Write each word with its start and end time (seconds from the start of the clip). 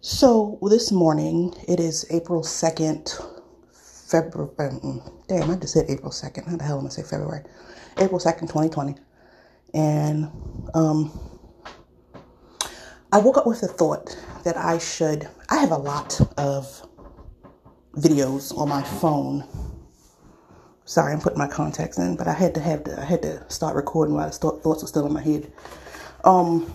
So 0.00 0.60
this 0.62 0.92
morning, 0.92 1.52
it 1.66 1.80
is 1.80 2.06
April 2.10 2.42
2nd, 2.42 3.20
February. 4.08 4.54
Um, 4.56 5.02
damn, 5.26 5.50
I 5.50 5.56
just 5.56 5.72
said 5.72 5.86
April 5.88 6.12
2nd. 6.12 6.48
How 6.48 6.56
the 6.56 6.62
hell 6.62 6.78
am 6.78 6.86
I 6.86 6.88
say 6.88 7.02
February? 7.02 7.42
April 7.96 8.20
2nd, 8.20 8.42
2020. 8.42 8.94
And 9.74 10.30
um, 10.72 11.10
I 13.10 13.18
woke 13.18 13.38
up 13.38 13.46
with 13.48 13.60
the 13.60 13.66
thought 13.66 14.16
that 14.44 14.56
I 14.56 14.78
should. 14.78 15.28
I 15.48 15.56
have 15.56 15.72
a 15.72 15.76
lot 15.76 16.20
of 16.38 16.86
videos 17.96 18.56
on 18.56 18.68
my 18.68 18.84
phone. 18.84 19.42
Sorry, 20.84 21.12
I'm 21.12 21.20
putting 21.20 21.38
my 21.38 21.48
contacts 21.48 21.98
in, 21.98 22.14
but 22.14 22.28
I 22.28 22.34
had 22.34 22.54
to 22.54 22.60
have 22.60 22.84
to. 22.84 23.00
I 23.00 23.04
had 23.04 23.22
to 23.22 23.44
start 23.50 23.74
recording 23.74 24.14
while 24.14 24.30
the 24.30 24.32
thoughts 24.32 24.82
were 24.82 24.88
still 24.88 25.06
in 25.06 25.12
my 25.12 25.22
head. 25.22 25.52
Um, 26.22 26.72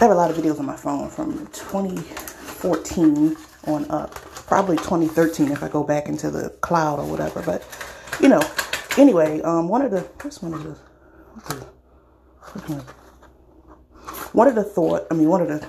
I 0.00 0.04
have 0.04 0.12
a 0.12 0.14
lot 0.14 0.30
of 0.30 0.36
videos 0.36 0.60
on 0.60 0.66
my 0.66 0.76
phone 0.76 1.10
from 1.10 1.48
2014 1.48 3.36
on 3.64 3.90
up. 3.90 4.14
Probably 4.46 4.76
2013 4.76 5.50
if 5.50 5.64
I 5.64 5.68
go 5.68 5.82
back 5.82 6.06
into 6.06 6.30
the 6.30 6.50
cloud 6.60 7.00
or 7.00 7.04
whatever. 7.04 7.42
But, 7.42 7.64
you 8.20 8.28
know, 8.28 8.40
anyway, 8.96 9.40
um, 9.40 9.68
one 9.68 9.82
of 9.82 9.90
the, 9.90 10.02
first 10.18 10.40
one 10.40 10.54
of 10.54 10.62
the, 10.62 10.74
one 14.32 14.46
of 14.46 14.54
the 14.54 14.62
thought, 14.62 15.08
I 15.10 15.14
mean, 15.14 15.28
one 15.28 15.42
of 15.42 15.48
the 15.48 15.66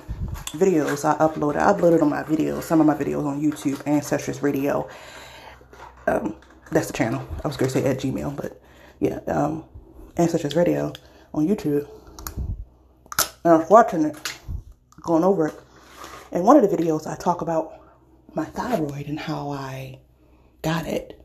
videos 0.56 1.04
I 1.04 1.18
uploaded, 1.18 1.56
I 1.56 1.72
uploaded 1.72 2.00
on 2.00 2.10
my 2.10 2.22
videos, 2.22 2.62
some 2.62 2.80
of 2.80 2.86
my 2.86 2.94
videos 2.94 3.26
on 3.26 3.42
YouTube, 3.42 3.82
Ancestress 3.82 4.42
Radio. 4.42 4.88
Um, 6.06 6.36
that's 6.70 6.86
the 6.86 6.92
channel. 6.92 7.28
I 7.44 7.48
was 7.48 7.56
going 7.56 7.68
to 7.72 7.80
say 7.80 7.84
at 7.84 7.98
Gmail, 7.98 8.36
but 8.36 8.62
yeah, 9.00 9.18
um, 9.26 9.64
Ancestress 10.14 10.54
Radio 10.54 10.92
on 11.34 11.48
YouTube. 11.48 11.88
And 13.44 13.54
I 13.54 13.56
was 13.56 13.70
watching 13.70 14.04
it, 14.04 14.34
going 15.02 15.24
over 15.24 15.48
it. 15.48 15.54
And 16.32 16.44
one 16.44 16.56
of 16.56 16.68
the 16.68 16.76
videos 16.76 17.06
I 17.06 17.16
talk 17.16 17.40
about 17.40 17.72
my 18.34 18.44
thyroid 18.44 19.06
and 19.06 19.18
how 19.18 19.50
I 19.50 19.98
got 20.62 20.86
it. 20.86 21.20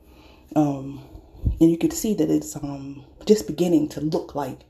Um, 0.55 1.02
and 1.59 1.69
you 1.69 1.77
can 1.77 1.91
see 1.91 2.13
that 2.16 2.30
it's 2.30 2.55
um, 2.55 3.05
just 3.25 3.47
beginning 3.47 3.89
to 3.89 4.02
look 4.02 4.36
like 4.36 4.61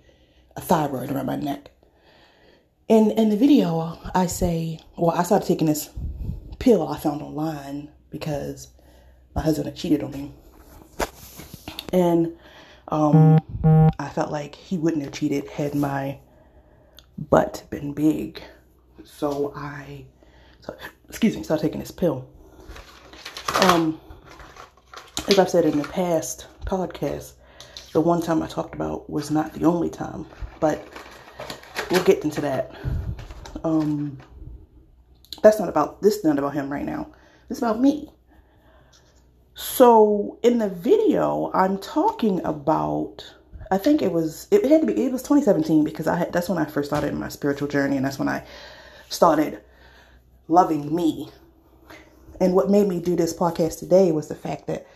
a 0.55 0.61
thyroid 0.61 1.11
around 1.11 1.27
my 1.27 1.35
neck. 1.35 1.71
And 2.89 3.11
in 3.13 3.29
the 3.29 3.37
video, 3.37 3.97
I 4.13 4.27
say, 4.27 4.79
well, 4.97 5.11
I 5.11 5.23
started 5.23 5.47
taking 5.47 5.67
this 5.67 5.89
pill 6.59 6.87
I 6.87 6.97
found 6.97 7.21
online 7.21 7.89
because 8.09 8.67
my 9.35 9.41
husband 9.41 9.67
had 9.67 9.75
cheated 9.75 10.03
on 10.03 10.11
me, 10.11 10.31
and 11.91 12.37
um, 12.87 13.39
I 13.99 14.09
felt 14.09 14.31
like 14.31 14.55
he 14.55 14.77
wouldn't 14.77 15.03
have 15.03 15.13
cheated 15.13 15.47
had 15.49 15.75
my 15.75 16.19
butt 17.17 17.63
been 17.69 17.93
big. 17.93 18.41
So 19.03 19.53
I, 19.55 20.05
so, 20.61 20.75
excuse 21.07 21.35
me, 21.35 21.43
started 21.43 21.63
taking 21.63 21.79
this 21.79 21.91
pill. 21.91 22.27
Um, 23.61 23.99
as 25.27 25.39
I've 25.39 25.49
said 25.49 25.65
in 25.65 25.77
the 25.77 25.87
past 25.87 26.47
podcast, 26.65 27.33
the 27.93 28.01
one 28.01 28.21
time 28.21 28.43
I 28.43 28.47
talked 28.47 28.75
about 28.75 29.09
was 29.09 29.31
not 29.31 29.53
the 29.53 29.65
only 29.65 29.89
time, 29.89 30.25
but 30.59 30.85
we'll 31.89 32.03
get 32.03 32.23
into 32.23 32.41
that. 32.41 32.75
Um, 33.63 34.17
that's 35.41 35.59
not 35.59 35.69
about 35.69 36.01
this. 36.01 36.23
Not 36.23 36.37
about 36.37 36.53
him 36.53 36.71
right 36.71 36.85
now. 36.85 37.07
It's 37.49 37.59
about 37.59 37.79
me. 37.79 38.09
So 39.53 40.37
in 40.43 40.57
the 40.57 40.69
video, 40.69 41.51
I'm 41.53 41.77
talking 41.77 42.43
about 42.43 43.23
I 43.75 43.77
think 43.77 44.01
it 44.01 44.13
was 44.13 44.47
it 44.51 44.63
had 44.63 44.81
to 44.81 44.87
be 44.87 44.93
it 45.05 45.11
was 45.11 45.21
2017 45.21 45.83
because 45.83 46.07
I 46.07 46.15
had 46.15 46.31
that's 46.31 46.47
when 46.47 46.57
I 46.57 46.63
first 46.63 46.89
started 46.89 47.13
my 47.13 47.27
spiritual 47.27 47.67
journey 47.67 47.97
and 47.97 48.05
that's 48.05 48.17
when 48.17 48.29
I 48.29 48.45
started 49.09 49.61
loving 50.47 50.95
me. 50.95 51.29
And 52.39 52.53
what 52.53 52.69
made 52.69 52.87
me 52.87 53.01
do 53.01 53.17
this 53.17 53.33
podcast 53.33 53.79
today 53.79 54.13
was 54.13 54.29
the 54.29 54.35
fact 54.35 54.67
that 54.67 54.87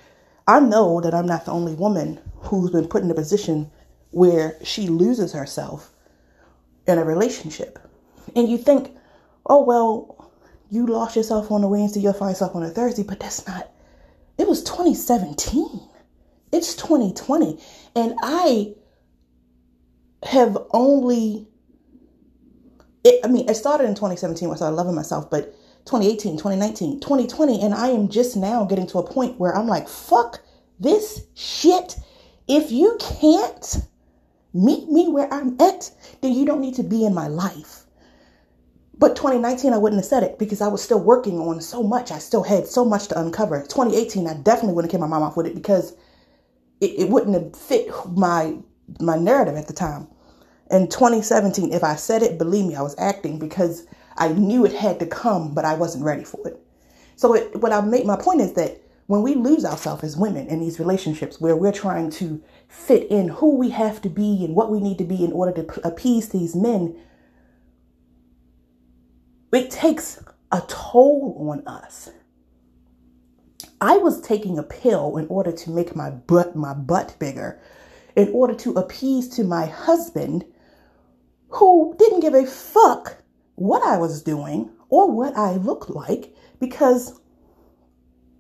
I 0.48 0.62
know 0.62 1.02
that 1.02 1.14
I'm 1.14 1.26
not 1.26 1.44
the 1.44 1.52
only 1.52 1.74
woman 1.74 2.22
who's 2.38 2.72
been 2.72 2.88
put 2.88 3.04
in 3.04 3.12
a 3.12 3.14
position 3.14 3.70
where 4.12 4.58
she 4.64 4.88
loses 4.88 5.34
herself 5.34 5.92
in 6.88 6.98
a 6.98 7.04
relationship. 7.04 7.80
And 8.34 8.48
you 8.48 8.58
think, 8.58 8.96
oh 9.46 9.62
well, 9.62 10.32
you 10.70 10.88
lost 10.88 11.18
yourself 11.18 11.52
on 11.52 11.66
a 11.66 11.68
Wednesday, 11.68 12.00
you'll 12.00 12.14
find 12.14 12.32
yourself 12.32 12.56
on 12.56 12.64
a 12.64 12.70
Thursday, 12.70 13.04
but 13.04 13.20
that's 13.20 13.46
not 13.46 13.74
it 14.38 14.48
was 14.48 14.64
2017. 14.64 15.82
It's 16.52 16.76
2020. 16.76 17.60
And 17.96 18.16
I 18.22 18.74
have 20.24 20.58
only, 20.72 21.48
it, 23.04 23.20
I 23.24 23.28
mean, 23.28 23.50
it 23.50 23.56
started 23.56 23.86
in 23.86 23.96
2017 23.96 24.48
when 24.48 24.56
I 24.56 24.58
started 24.58 24.76
loving 24.76 24.96
myself, 24.96 25.30
but 25.30 25.54
2018, 25.86 26.38
2019, 26.38 27.00
2020, 27.00 27.62
and 27.62 27.74
I 27.74 27.90
am 27.90 28.10
just 28.10 28.36
now 28.36 28.66
getting 28.66 28.88
to 28.88 29.00
a 29.00 29.04
point 29.04 29.40
where 29.40 29.56
I'm 29.56 29.68
like, 29.68 29.88
fuck 29.88 30.42
this 30.80 31.26
shit. 31.36 31.96
If 32.48 32.72
you 32.72 32.98
can't 33.00 33.78
meet 34.54 34.90
me 34.90 35.08
where 35.08 35.32
I'm 35.34 35.60
at, 35.62 35.92
then 36.22 36.34
you 36.34 36.46
don't 36.46 36.62
need 36.62 36.76
to 36.76 36.84
be 36.84 37.06
in 37.06 37.14
my 37.14 37.28
life. 37.28 37.86
But 38.98 39.16
2019, 39.16 39.72
I 39.72 39.78
wouldn't 39.78 40.02
have 40.02 40.10
said 40.10 40.24
it 40.24 40.38
because 40.38 40.60
I 40.60 40.68
was 40.68 40.82
still 40.82 41.00
working 41.00 41.40
on 41.40 41.62
so 41.62 41.82
much. 41.82 42.12
I 42.12 42.20
still 42.20 42.44
had 42.44 42.68
so 42.68 42.84
much 42.84 43.08
to 43.08 43.20
uncover. 43.20 43.62
2018, 43.62 44.28
I 44.28 44.34
definitely 44.34 44.74
wouldn't 44.74 44.92
have 44.92 45.00
kept 45.00 45.10
my 45.10 45.18
mom 45.18 45.24
off 45.24 45.38
with 45.38 45.46
it 45.48 45.56
because 45.56 45.96
it, 46.82 46.92
it 47.00 47.10
wouldn't 47.10 47.34
have 47.34 47.56
fit 47.56 47.90
my 48.16 48.58
my 49.00 49.18
narrative 49.18 49.56
at 49.56 49.68
the 49.68 49.74
time. 49.74 50.08
In 50.72 50.88
2017, 50.88 51.74
if 51.74 51.84
I 51.84 51.96
said 51.96 52.24
it, 52.24 52.38
believe 52.38 52.66
me, 52.66 52.76
I 52.76 52.82
was 52.82 52.96
acting 52.98 53.40
because 53.40 53.86
I 54.18 54.30
knew 54.30 54.66
it 54.66 54.74
had 54.74 55.00
to 55.00 55.06
come, 55.06 55.54
but 55.54 55.66
I 55.66 55.76
wasn't 55.76 56.04
ready 56.04 56.24
for 56.24 56.48
it. 56.48 56.60
So 57.16 57.34
it, 57.34 57.56
what 57.62 57.72
I 57.72 57.82
make 57.82 58.06
my 58.06 58.16
point 58.16 58.42
is 58.42 58.54
that 58.54 58.82
when 59.08 59.24
we 59.24 59.34
lose 59.36 59.66
ourselves 59.66 60.04
as 60.04 60.16
women 60.16 60.48
in 60.48 60.60
these 60.60 60.80
relationships 60.80 61.42
where 61.42 61.56
we're 61.56 61.72
trying 61.72 62.12
to 62.12 62.42
fit 62.68 63.10
in 63.10 63.28
who 63.30 63.56
we 63.56 63.72
have 63.72 64.02
to 64.04 64.10
be 64.10 64.46
and 64.46 64.56
what 64.56 64.70
we 64.70 64.80
need 64.80 65.00
to 65.00 65.04
be 65.04 65.24
in 65.24 65.32
order 65.32 65.64
to 65.64 65.88
appease 65.88 66.30
these 66.30 66.56
men, 66.56 66.96
it 69.52 69.72
takes 69.72 70.24
a 70.52 70.62
toll 70.68 71.36
on 71.50 71.68
us. 71.68 72.12
I 73.82 73.98
was 73.98 74.22
taking 74.22 74.58
a 74.58 74.64
pill 74.64 75.18
in 75.18 75.28
order 75.28 75.52
to 75.52 75.70
make 75.70 75.96
my 75.96 76.10
butt 76.10 76.56
my 76.56 76.74
butt 76.74 77.16
bigger, 77.20 77.60
in 78.16 78.30
order 78.34 78.54
to 78.56 78.74
appease 78.74 79.30
to 79.30 79.44
my 79.44 79.66
husband, 79.66 80.46
who 81.50 81.96
didn't 81.98 82.20
give 82.20 82.34
a 82.34 82.46
fuck 82.46 83.24
what 83.56 83.84
I 83.84 83.98
was 83.98 84.22
doing 84.22 84.72
or 84.90 85.12
what 85.12 85.38
I 85.38 85.54
looked 85.54 85.90
like, 85.90 86.36
because 86.60 87.20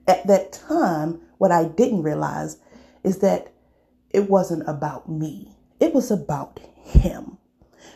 at 0.07 0.25
that 0.27 0.51
time, 0.51 1.21
what 1.37 1.51
I 1.51 1.65
didn't 1.65 2.03
realize 2.03 2.57
is 3.03 3.19
that 3.19 3.53
it 4.09 4.29
wasn't 4.29 4.67
about 4.67 5.09
me. 5.09 5.55
It 5.79 5.93
was 5.93 6.11
about 6.11 6.59
him. 6.83 7.37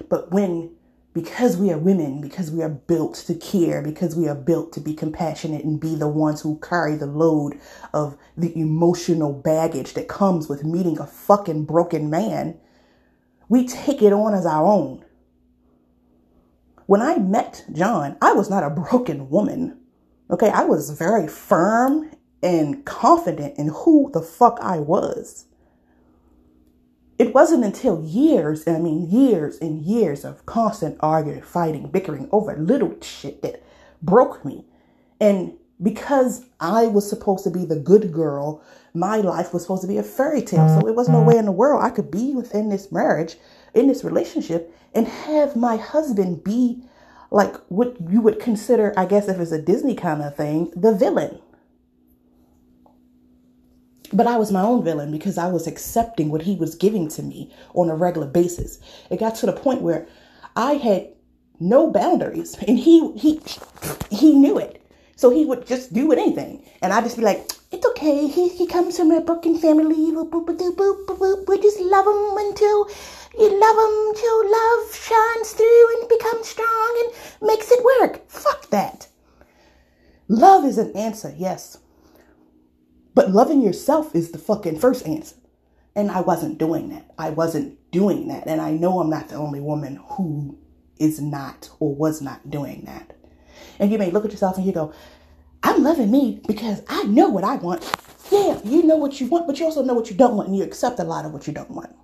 But 0.09 0.31
when 0.31 0.75
because 1.13 1.57
we 1.57 1.71
are 1.71 1.77
women, 1.77 2.21
because 2.21 2.49
we 2.49 2.63
are 2.63 2.69
built 2.69 3.15
to 3.15 3.35
care, 3.35 3.81
because 3.81 4.15
we 4.15 4.27
are 4.27 4.35
built 4.35 4.73
to 4.73 4.79
be 4.79 4.95
compassionate 4.95 5.63
and 5.63 5.79
be 5.79 5.95
the 5.95 6.07
ones 6.07 6.41
who 6.41 6.59
carry 6.59 6.95
the 6.95 7.05
load 7.05 7.59
of 7.93 8.17
the 8.35 8.57
emotional 8.59 9.31
baggage 9.31 9.93
that 9.93 10.07
comes 10.07 10.49
with 10.49 10.63
meeting 10.63 10.99
a 10.99 11.05
fucking 11.05 11.65
broken 11.65 12.09
man, 12.09 12.57
we 13.47 13.67
take 13.67 14.01
it 14.01 14.11
on 14.11 14.33
as 14.33 14.45
our 14.45 14.65
own. 14.65 15.05
When 16.87 17.01
I 17.01 17.17
met 17.17 17.63
John, 17.71 18.17
I 18.21 18.33
was 18.33 18.49
not 18.49 18.63
a 18.63 18.69
broken 18.69 19.29
woman. 19.29 19.79
Okay, 20.31 20.49
I 20.49 20.63
was 20.63 20.89
very 20.89 21.27
firm 21.27 22.11
and 22.41 22.83
confident 22.85 23.57
in 23.57 23.69
who 23.69 24.09
the 24.13 24.21
fuck 24.21 24.57
I 24.61 24.79
was 24.79 25.45
it 27.19 27.33
wasn't 27.33 27.63
until 27.63 28.03
years, 28.03 28.67
I 28.67 28.79
mean 28.79 29.09
years 29.09 29.57
and 29.59 29.81
years 29.81 30.25
of 30.25 30.45
constant 30.45 30.97
arguing, 30.99 31.41
fighting, 31.41 31.89
bickering 31.89 32.27
over 32.31 32.55
little 32.57 32.95
shit 33.01 33.41
that 33.41 33.63
broke 34.01 34.43
me. 34.43 34.65
And 35.19 35.53
because 35.81 36.45
I 36.59 36.87
was 36.87 37.07
supposed 37.07 37.43
to 37.43 37.51
be 37.51 37.65
the 37.65 37.79
good 37.79 38.11
girl, 38.11 38.63
my 38.93 39.17
life 39.17 39.53
was 39.53 39.63
supposed 39.63 39.81
to 39.81 39.87
be 39.87 39.97
a 39.97 40.03
fairy 40.03 40.41
tale. 40.41 40.67
So 40.79 40.87
it 40.87 40.95
was 40.95 41.09
no 41.09 41.21
way 41.21 41.33
mm-hmm. 41.33 41.39
in 41.39 41.45
the 41.45 41.51
world 41.51 41.83
I 41.83 41.89
could 41.89 42.11
be 42.11 42.33
within 42.33 42.69
this 42.69 42.91
marriage, 42.91 43.37
in 43.73 43.87
this 43.87 44.03
relationship, 44.03 44.73
and 44.93 45.07
have 45.07 45.55
my 45.55 45.77
husband 45.77 46.43
be 46.43 46.83
like 47.31 47.55
what 47.69 47.97
you 48.09 48.21
would 48.21 48.39
consider, 48.39 48.93
I 48.95 49.05
guess, 49.05 49.27
if 49.27 49.39
it's 49.39 49.51
a 49.51 49.61
Disney 49.61 49.95
kind 49.95 50.21
of 50.21 50.35
thing, 50.35 50.71
the 50.75 50.93
villain. 50.93 51.39
But 54.13 54.27
I 54.27 54.37
was 54.37 54.51
my 54.51 54.61
own 54.61 54.83
villain 54.83 55.11
because 55.11 55.37
I 55.37 55.47
was 55.47 55.67
accepting 55.67 56.29
what 56.29 56.43
he 56.43 56.55
was 56.55 56.75
giving 56.75 57.07
to 57.09 57.23
me 57.23 57.51
on 57.73 57.89
a 57.89 57.95
regular 57.95 58.27
basis. 58.27 58.79
It 59.09 59.19
got 59.19 59.35
to 59.35 59.45
the 59.47 59.53
point 59.53 59.81
where 59.81 60.07
I 60.55 60.73
had 60.73 61.09
no 61.59 61.89
boundaries 61.91 62.55
and 62.67 62.77
he 62.77 63.11
he 63.13 63.41
he 64.11 64.35
knew 64.35 64.57
it. 64.59 64.79
So 65.15 65.29
he 65.29 65.45
would 65.45 65.65
just 65.65 65.93
do 65.93 66.11
anything. 66.11 66.63
And 66.81 66.91
I'd 66.91 67.03
just 67.03 67.17
be 67.17 67.23
like, 67.23 67.51
it's 67.71 67.85
okay. 67.85 68.27
He, 68.27 68.49
he 68.49 68.67
comes 68.67 68.97
from 68.97 69.11
a 69.11 69.21
broken 69.21 69.57
family. 69.57 70.11
We 70.11 71.61
just 71.61 71.79
love 71.79 72.05
him 72.05 72.37
until 72.37 72.89
you 73.39 73.49
love 73.59 73.77
him, 73.77 74.15
till 74.15 74.51
love 74.51 74.95
shines 74.95 75.51
through 75.53 75.99
and 75.99 76.09
becomes 76.09 76.47
strong 76.47 77.05
and 77.05 77.47
makes 77.47 77.71
it 77.71 77.83
work. 77.99 78.27
Fuck 78.29 78.69
that. 78.69 79.07
Love 80.27 80.65
is 80.65 80.77
an 80.77 80.95
answer, 80.95 81.33
yes. 81.37 81.77
But 83.15 83.31
loving 83.31 83.61
yourself 83.61 84.15
is 84.15 84.31
the 84.31 84.37
fucking 84.37 84.79
first 84.79 85.07
answer. 85.07 85.35
And 85.95 86.09
I 86.09 86.21
wasn't 86.21 86.57
doing 86.57 86.89
that. 86.89 87.11
I 87.17 87.29
wasn't 87.29 87.77
doing 87.91 88.27
that. 88.29 88.47
And 88.47 88.59
I 88.59 88.71
know 88.71 88.99
I'm 88.99 89.09
not 89.09 89.29
the 89.29 89.35
only 89.35 89.59
woman 89.59 89.99
who 90.11 90.57
is 90.97 91.21
not 91.21 91.69
or 91.79 91.93
was 91.93 92.21
not 92.21 92.49
doing 92.49 92.83
that. 92.85 93.15
And 93.79 93.91
you 93.91 93.97
may 93.97 94.09
look 94.09 94.25
at 94.25 94.31
yourself 94.31 94.57
and 94.57 94.65
you 94.65 94.71
go, 94.71 94.93
I'm 95.61 95.83
loving 95.83 96.11
me 96.11 96.41
because 96.47 96.81
I 96.87 97.03
know 97.03 97.29
what 97.29 97.43
I 97.43 97.55
want. 97.55 97.83
Yeah, 98.31 98.59
you 98.63 98.83
know 98.83 98.95
what 98.95 99.21
you 99.21 99.27
want, 99.27 99.45
but 99.47 99.59
you 99.59 99.65
also 99.65 99.83
know 99.83 99.93
what 99.93 100.09
you 100.09 100.15
don't 100.15 100.35
want, 100.35 100.47
and 100.47 100.57
you 100.57 100.63
accept 100.63 100.99
a 100.99 101.03
lot 101.03 101.25
of 101.25 101.33
what 101.33 101.45
you 101.45 101.53
don't 101.53 101.69
want. 101.69 101.95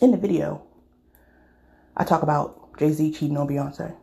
In 0.00 0.10
the 0.10 0.16
video, 0.16 0.62
I 1.96 2.04
talk 2.04 2.22
about 2.22 2.78
Jay 2.78 2.92
Z 2.92 3.12
cheating 3.12 3.36
on 3.36 3.48
Beyonce. 3.48 3.96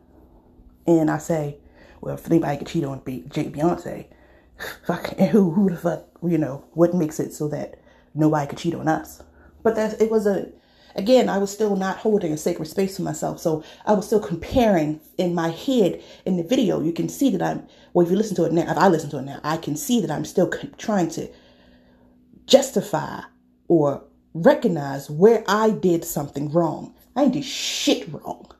And 0.86 1.10
I 1.10 1.18
say, 1.18 1.58
well, 2.00 2.14
if 2.14 2.26
anybody 2.26 2.58
could 2.58 2.66
cheat 2.66 2.84
on 2.84 3.00
Beyonce, 3.00 4.06
fuck, 4.86 5.12
and 5.18 5.30
who, 5.30 5.50
who 5.50 5.70
the 5.70 5.76
fuck, 5.76 6.06
you 6.22 6.38
know, 6.38 6.64
what 6.72 6.94
makes 6.94 7.20
it 7.20 7.32
so 7.32 7.48
that 7.48 7.80
nobody 8.14 8.48
could 8.48 8.58
cheat 8.58 8.74
on 8.74 8.88
us? 8.88 9.22
But 9.62 9.76
that 9.76 10.00
it 10.00 10.10
was 10.10 10.26
a, 10.26 10.50
again, 10.96 11.28
I 11.28 11.38
was 11.38 11.52
still 11.52 11.76
not 11.76 11.98
holding 11.98 12.32
a 12.32 12.36
sacred 12.36 12.66
space 12.66 12.96
for 12.96 13.02
myself. 13.02 13.38
So 13.38 13.62
I 13.86 13.92
was 13.92 14.06
still 14.06 14.20
comparing 14.20 15.00
in 15.18 15.34
my 15.34 15.48
head 15.48 16.02
in 16.26 16.36
the 16.36 16.42
video. 16.42 16.82
You 16.82 16.92
can 16.92 17.08
see 17.08 17.30
that 17.30 17.42
I'm, 17.42 17.66
well, 17.92 18.04
if 18.04 18.10
you 18.10 18.18
listen 18.18 18.36
to 18.36 18.44
it 18.44 18.52
now, 18.52 18.70
if 18.70 18.78
I 18.78 18.88
listen 18.88 19.10
to 19.10 19.18
it 19.18 19.22
now, 19.22 19.40
I 19.44 19.56
can 19.56 19.76
see 19.76 20.00
that 20.00 20.10
I'm 20.10 20.24
still 20.24 20.50
trying 20.78 21.10
to 21.10 21.28
justify 22.46 23.20
or 23.68 24.04
recognize 24.34 25.08
where 25.08 25.44
I 25.46 25.70
did 25.70 26.04
something 26.04 26.50
wrong. 26.50 26.94
I 27.14 27.28
do 27.28 27.42
shit 27.42 28.08
wrong. 28.12 28.50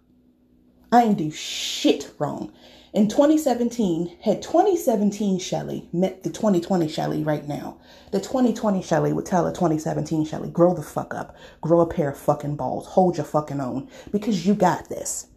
I 0.92 1.04
didn't 1.04 1.18
do 1.18 1.30
shit 1.30 2.12
wrong. 2.18 2.52
In 2.92 3.08
2017, 3.08 4.18
had 4.20 4.42
2017 4.42 5.38
Shelly 5.38 5.88
met 5.94 6.22
the 6.22 6.28
2020 6.28 6.86
Shelly 6.86 7.24
right 7.24 7.48
now, 7.48 7.78
the 8.10 8.20
2020 8.20 8.82
Shelly 8.82 9.14
would 9.14 9.24
tell 9.24 9.46
a 9.46 9.50
2017 9.50 10.26
Shelly, 10.26 10.50
grow 10.50 10.74
the 10.74 10.82
fuck 10.82 11.14
up, 11.14 11.34
grow 11.62 11.80
a 11.80 11.86
pair 11.86 12.10
of 12.10 12.18
fucking 12.18 12.56
balls, 12.56 12.86
hold 12.88 13.16
your 13.16 13.24
fucking 13.24 13.62
own, 13.62 13.88
because 14.12 14.46
you 14.46 14.52
got 14.52 14.90
this. 14.90 15.28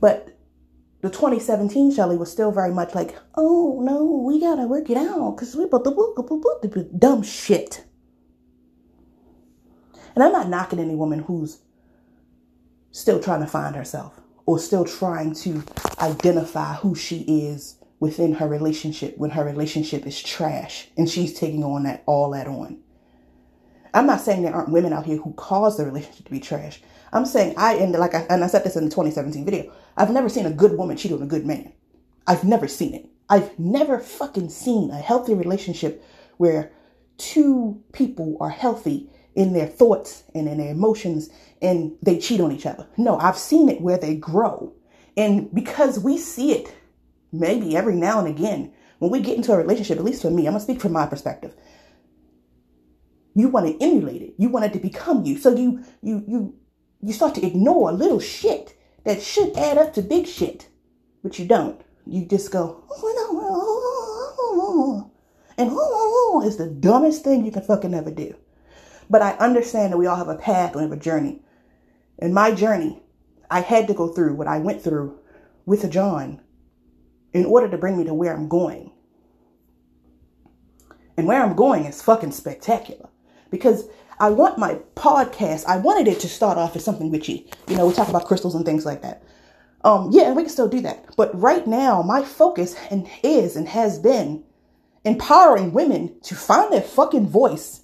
But 0.00 0.36
the 1.02 1.10
2017 1.10 1.94
Shelly 1.94 2.16
was 2.16 2.32
still 2.32 2.50
very 2.50 2.72
much 2.72 2.96
like, 2.96 3.16
oh 3.36 3.80
no, 3.84 4.04
we 4.04 4.40
gotta 4.40 4.66
work 4.66 4.90
it 4.90 4.96
out, 4.96 5.36
because 5.36 5.54
we 5.54 5.66
the 5.66 6.90
dumb 6.98 7.22
shit. 7.22 7.84
And 10.16 10.24
I'm 10.24 10.32
not 10.32 10.48
knocking 10.48 10.80
any 10.80 10.96
woman 10.96 11.20
who's 11.20 11.60
still 12.90 13.20
trying 13.20 13.42
to 13.42 13.46
find 13.46 13.76
herself 13.76 14.20
or 14.46 14.58
still 14.58 14.84
trying 14.84 15.34
to 15.34 15.62
identify 16.00 16.74
who 16.74 16.94
she 16.94 17.20
is 17.22 17.76
within 17.98 18.34
her 18.34 18.48
relationship 18.48 19.16
when 19.18 19.30
her 19.30 19.44
relationship 19.44 20.06
is 20.06 20.22
trash 20.22 20.88
and 20.96 21.10
she's 21.10 21.34
taking 21.34 21.64
on 21.64 21.82
that 21.82 22.02
all 22.06 22.30
that 22.30 22.46
on. 22.46 22.78
I'm 23.92 24.06
not 24.06 24.20
saying 24.20 24.42
there 24.42 24.54
aren't 24.54 24.70
women 24.70 24.92
out 24.92 25.06
here 25.06 25.16
who 25.16 25.32
cause 25.32 25.76
the 25.76 25.84
relationship 25.84 26.26
to 26.26 26.30
be 26.30 26.40
trash. 26.40 26.80
I'm 27.12 27.26
saying 27.26 27.54
I 27.56 27.74
and 27.74 27.92
like 27.92 28.14
I, 28.14 28.26
and 28.28 28.44
I 28.44 28.46
said 28.46 28.64
this 28.64 28.76
in 28.76 28.84
the 28.84 28.90
2017 28.90 29.44
video. 29.44 29.72
I've 29.96 30.10
never 30.10 30.28
seen 30.28 30.46
a 30.46 30.50
good 30.50 30.76
woman 30.76 30.96
cheat 30.96 31.12
on 31.12 31.22
a 31.22 31.26
good 31.26 31.46
man. 31.46 31.72
I've 32.26 32.44
never 32.44 32.68
seen 32.68 32.94
it. 32.94 33.08
I've 33.28 33.58
never 33.58 33.98
fucking 33.98 34.50
seen 34.50 34.90
a 34.90 34.98
healthy 34.98 35.34
relationship 35.34 36.04
where 36.36 36.72
two 37.16 37.82
people 37.92 38.36
are 38.40 38.50
healthy 38.50 39.08
in 39.36 39.52
their 39.52 39.66
thoughts 39.66 40.24
and 40.34 40.48
in 40.48 40.58
their 40.58 40.72
emotions 40.72 41.30
and 41.62 41.92
they 42.02 42.18
cheat 42.18 42.40
on 42.40 42.50
each 42.50 42.66
other. 42.66 42.86
No, 42.96 43.18
I've 43.18 43.38
seen 43.38 43.68
it 43.68 43.80
where 43.80 43.98
they 43.98 44.16
grow. 44.16 44.72
And 45.16 45.54
because 45.54 46.00
we 46.00 46.18
see 46.18 46.52
it 46.52 46.74
maybe 47.32 47.76
every 47.76 47.94
now 47.94 48.18
and 48.18 48.28
again, 48.28 48.72
when 48.98 49.10
we 49.10 49.20
get 49.20 49.36
into 49.36 49.52
a 49.52 49.56
relationship, 49.56 49.98
at 49.98 50.04
least 50.04 50.22
for 50.22 50.30
me, 50.30 50.46
I'm 50.46 50.54
gonna 50.54 50.64
speak 50.64 50.80
from 50.80 50.92
my 50.92 51.06
perspective. 51.06 51.54
You 53.34 53.48
want 53.48 53.66
to 53.66 53.84
emulate 53.84 54.22
it. 54.22 54.34
You 54.38 54.48
want 54.48 54.64
it 54.64 54.72
to 54.72 54.78
become 54.78 55.24
you. 55.24 55.38
So 55.38 55.54
you 55.54 55.84
you 56.02 56.24
you 56.26 56.54
you 57.02 57.12
start 57.12 57.34
to 57.34 57.46
ignore 57.46 57.92
little 57.92 58.20
shit 58.20 58.74
that 59.04 59.22
should 59.22 59.56
add 59.56 59.76
up 59.76 59.92
to 59.94 60.02
big 60.02 60.26
shit, 60.26 60.68
but 61.22 61.38
you 61.38 61.46
don't. 61.46 61.80
You 62.06 62.24
just 62.24 62.50
go, 62.50 62.84
oh, 62.90 65.10
and 65.58 65.70
oh, 65.72 66.42
it's 66.44 66.56
the 66.56 66.68
dumbest 66.68 67.24
thing 67.24 67.44
you 67.44 67.52
can 67.52 67.62
fucking 67.62 67.94
ever 67.94 68.10
do. 68.10 68.34
But 69.08 69.22
I 69.22 69.32
understand 69.32 69.92
that 69.92 69.98
we 69.98 70.06
all 70.06 70.16
have 70.16 70.28
a 70.28 70.36
path, 70.36 70.74
we 70.74 70.82
have 70.82 70.92
a 70.92 70.96
journey. 70.96 71.40
In 72.18 72.32
my 72.32 72.52
journey, 72.52 73.02
I 73.50 73.60
had 73.60 73.86
to 73.88 73.94
go 73.94 74.08
through 74.08 74.34
what 74.34 74.48
I 74.48 74.58
went 74.58 74.82
through 74.82 75.18
with 75.64 75.90
John 75.90 76.40
in 77.32 77.44
order 77.44 77.68
to 77.68 77.78
bring 77.78 77.96
me 77.96 78.04
to 78.04 78.14
where 78.14 78.34
I'm 78.34 78.48
going. 78.48 78.92
And 81.16 81.26
where 81.26 81.42
I'm 81.42 81.54
going 81.54 81.84
is 81.84 82.02
fucking 82.02 82.32
spectacular. 82.32 83.08
Because 83.50 83.88
I 84.18 84.30
want 84.30 84.58
my 84.58 84.80
podcast, 84.94 85.66
I 85.66 85.76
wanted 85.76 86.08
it 86.08 86.20
to 86.20 86.28
start 86.28 86.58
off 86.58 86.74
as 86.76 86.84
something 86.84 87.10
witchy. 87.10 87.50
You 87.68 87.76
know, 87.76 87.86
we 87.86 87.94
talk 87.94 88.08
about 88.08 88.26
crystals 88.26 88.54
and 88.54 88.64
things 88.64 88.86
like 88.86 89.02
that. 89.02 89.22
Um, 89.84 90.10
yeah, 90.10 90.24
and 90.24 90.36
we 90.36 90.42
can 90.42 90.50
still 90.50 90.68
do 90.68 90.80
that. 90.80 91.14
But 91.16 91.38
right 91.38 91.66
now, 91.66 92.02
my 92.02 92.22
focus 92.22 92.74
and 92.90 93.08
is 93.22 93.56
and 93.56 93.68
has 93.68 93.98
been 93.98 94.42
empowering 95.04 95.72
women 95.72 96.18
to 96.22 96.34
find 96.34 96.72
their 96.72 96.82
fucking 96.82 97.28
voice 97.28 97.82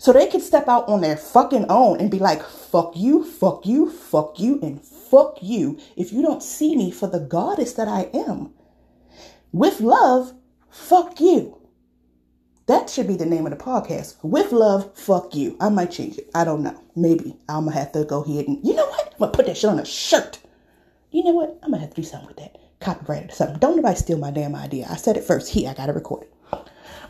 so 0.00 0.14
they 0.14 0.28
can 0.28 0.40
step 0.40 0.66
out 0.66 0.88
on 0.88 1.02
their 1.02 1.14
fucking 1.14 1.66
own 1.68 2.00
and 2.00 2.10
be 2.10 2.18
like, 2.18 2.42
fuck 2.42 2.96
you, 2.96 3.22
fuck 3.22 3.66
you, 3.66 3.90
fuck 3.90 4.40
you, 4.40 4.58
and 4.62 4.82
fuck 4.82 5.36
you 5.42 5.78
if 5.94 6.10
you 6.10 6.22
don't 6.22 6.42
see 6.42 6.74
me 6.74 6.90
for 6.90 7.06
the 7.06 7.20
goddess 7.20 7.74
that 7.74 7.86
I 7.86 8.08
am. 8.14 8.54
With 9.52 9.82
love, 9.82 10.32
fuck 10.70 11.20
you. 11.20 11.60
That 12.64 12.88
should 12.88 13.08
be 13.08 13.16
the 13.16 13.26
name 13.26 13.44
of 13.44 13.50
the 13.50 13.62
podcast. 13.62 14.16
With 14.22 14.52
love, 14.52 14.96
fuck 14.96 15.34
you. 15.34 15.58
I 15.60 15.68
might 15.68 15.90
change 15.90 16.16
it. 16.16 16.30
I 16.34 16.44
don't 16.44 16.62
know. 16.62 16.82
Maybe 16.96 17.36
I'm 17.46 17.66
gonna 17.66 17.76
have 17.76 17.92
to 17.92 18.04
go 18.04 18.22
ahead 18.22 18.48
and 18.48 18.66
you 18.66 18.74
know 18.74 18.86
what? 18.86 19.12
I'm 19.12 19.18
gonna 19.18 19.32
put 19.32 19.44
that 19.44 19.58
shit 19.58 19.68
on 19.68 19.80
a 19.80 19.84
shirt. 19.84 20.38
You 21.10 21.24
know 21.24 21.32
what? 21.32 21.58
I'm 21.62 21.72
gonna 21.72 21.82
have 21.82 21.90
to 21.90 22.00
do 22.00 22.08
something 22.08 22.28
with 22.28 22.38
that. 22.38 22.56
Copyright 22.80 23.30
or 23.30 23.34
something. 23.34 23.58
Don't 23.58 23.76
nobody 23.76 23.96
steal 23.96 24.16
my 24.16 24.30
damn 24.30 24.54
idea. 24.54 24.86
I 24.88 24.96
said 24.96 25.18
it 25.18 25.24
first. 25.24 25.50
Here, 25.50 25.68
I 25.68 25.74
gotta 25.74 25.92
record 25.92 26.22
it. 26.22 26.32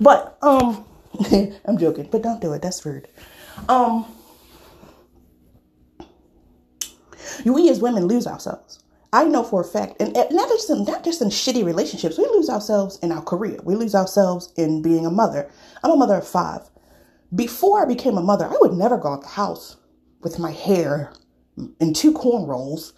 But 0.00 0.36
um 0.42 0.86
I'm 1.64 1.78
joking, 1.78 2.08
but 2.10 2.22
don't 2.22 2.40
do 2.40 2.52
it. 2.52 2.62
That's 2.62 2.84
rude. 2.84 3.08
Um, 3.68 4.06
we 7.44 7.68
as 7.68 7.80
women 7.80 8.06
lose 8.06 8.26
ourselves. 8.26 8.80
I 9.12 9.24
know 9.24 9.42
for 9.42 9.60
a 9.60 9.64
fact, 9.64 10.00
and 10.00 10.14
not 10.14 10.48
just 10.48 10.70
in, 10.70 10.84
not 10.84 11.04
just 11.04 11.20
in 11.20 11.28
shitty 11.28 11.64
relationships, 11.64 12.16
we 12.16 12.24
lose 12.26 12.48
ourselves 12.48 12.98
in 13.02 13.10
our 13.10 13.22
career. 13.22 13.58
We 13.64 13.74
lose 13.74 13.94
ourselves 13.94 14.52
in 14.56 14.82
being 14.82 15.04
a 15.04 15.10
mother. 15.10 15.50
I'm 15.82 15.90
a 15.90 15.96
mother 15.96 16.16
of 16.16 16.26
five. 16.26 16.62
Before 17.34 17.82
I 17.82 17.86
became 17.86 18.16
a 18.16 18.22
mother, 18.22 18.46
I 18.46 18.56
would 18.60 18.72
never 18.72 18.96
go 18.96 19.12
out 19.12 19.22
the 19.22 19.28
house 19.28 19.76
with 20.22 20.38
my 20.38 20.52
hair 20.52 21.12
in 21.80 21.92
two 21.92 22.12
cornrows, 22.12 22.92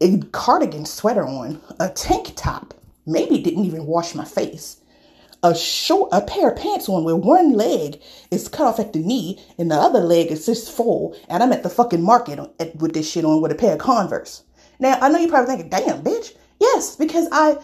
a 0.00 0.18
cardigan 0.32 0.84
sweater 0.84 1.26
on, 1.26 1.60
a 1.80 1.88
tank 1.88 2.32
top, 2.36 2.74
maybe 3.06 3.38
didn't 3.38 3.64
even 3.64 3.86
wash 3.86 4.14
my 4.14 4.24
face 4.24 4.80
a 5.42 5.54
short 5.54 6.08
a 6.12 6.20
pair 6.20 6.50
of 6.50 6.56
pants 6.56 6.88
on 6.88 7.04
where 7.04 7.16
one 7.16 7.52
leg 7.52 8.00
is 8.30 8.48
cut 8.48 8.66
off 8.66 8.80
at 8.80 8.92
the 8.92 8.98
knee 8.98 9.38
and 9.56 9.70
the 9.70 9.74
other 9.76 10.00
leg 10.00 10.28
is 10.28 10.46
just 10.46 10.70
full 10.70 11.16
and 11.28 11.42
I'm 11.42 11.52
at 11.52 11.62
the 11.62 11.70
fucking 11.70 12.02
market 12.02 12.40
with 12.76 12.92
this 12.92 13.10
shit 13.10 13.24
on 13.24 13.40
with 13.40 13.52
a 13.52 13.54
pair 13.54 13.74
of 13.74 13.78
Converse. 13.78 14.42
Now 14.80 14.98
I 15.00 15.08
know 15.08 15.18
you're 15.18 15.28
probably 15.28 15.56
thinking, 15.56 15.70
damn 15.70 16.02
bitch. 16.02 16.34
Yes, 16.60 16.96
because 16.96 17.28
I 17.30 17.56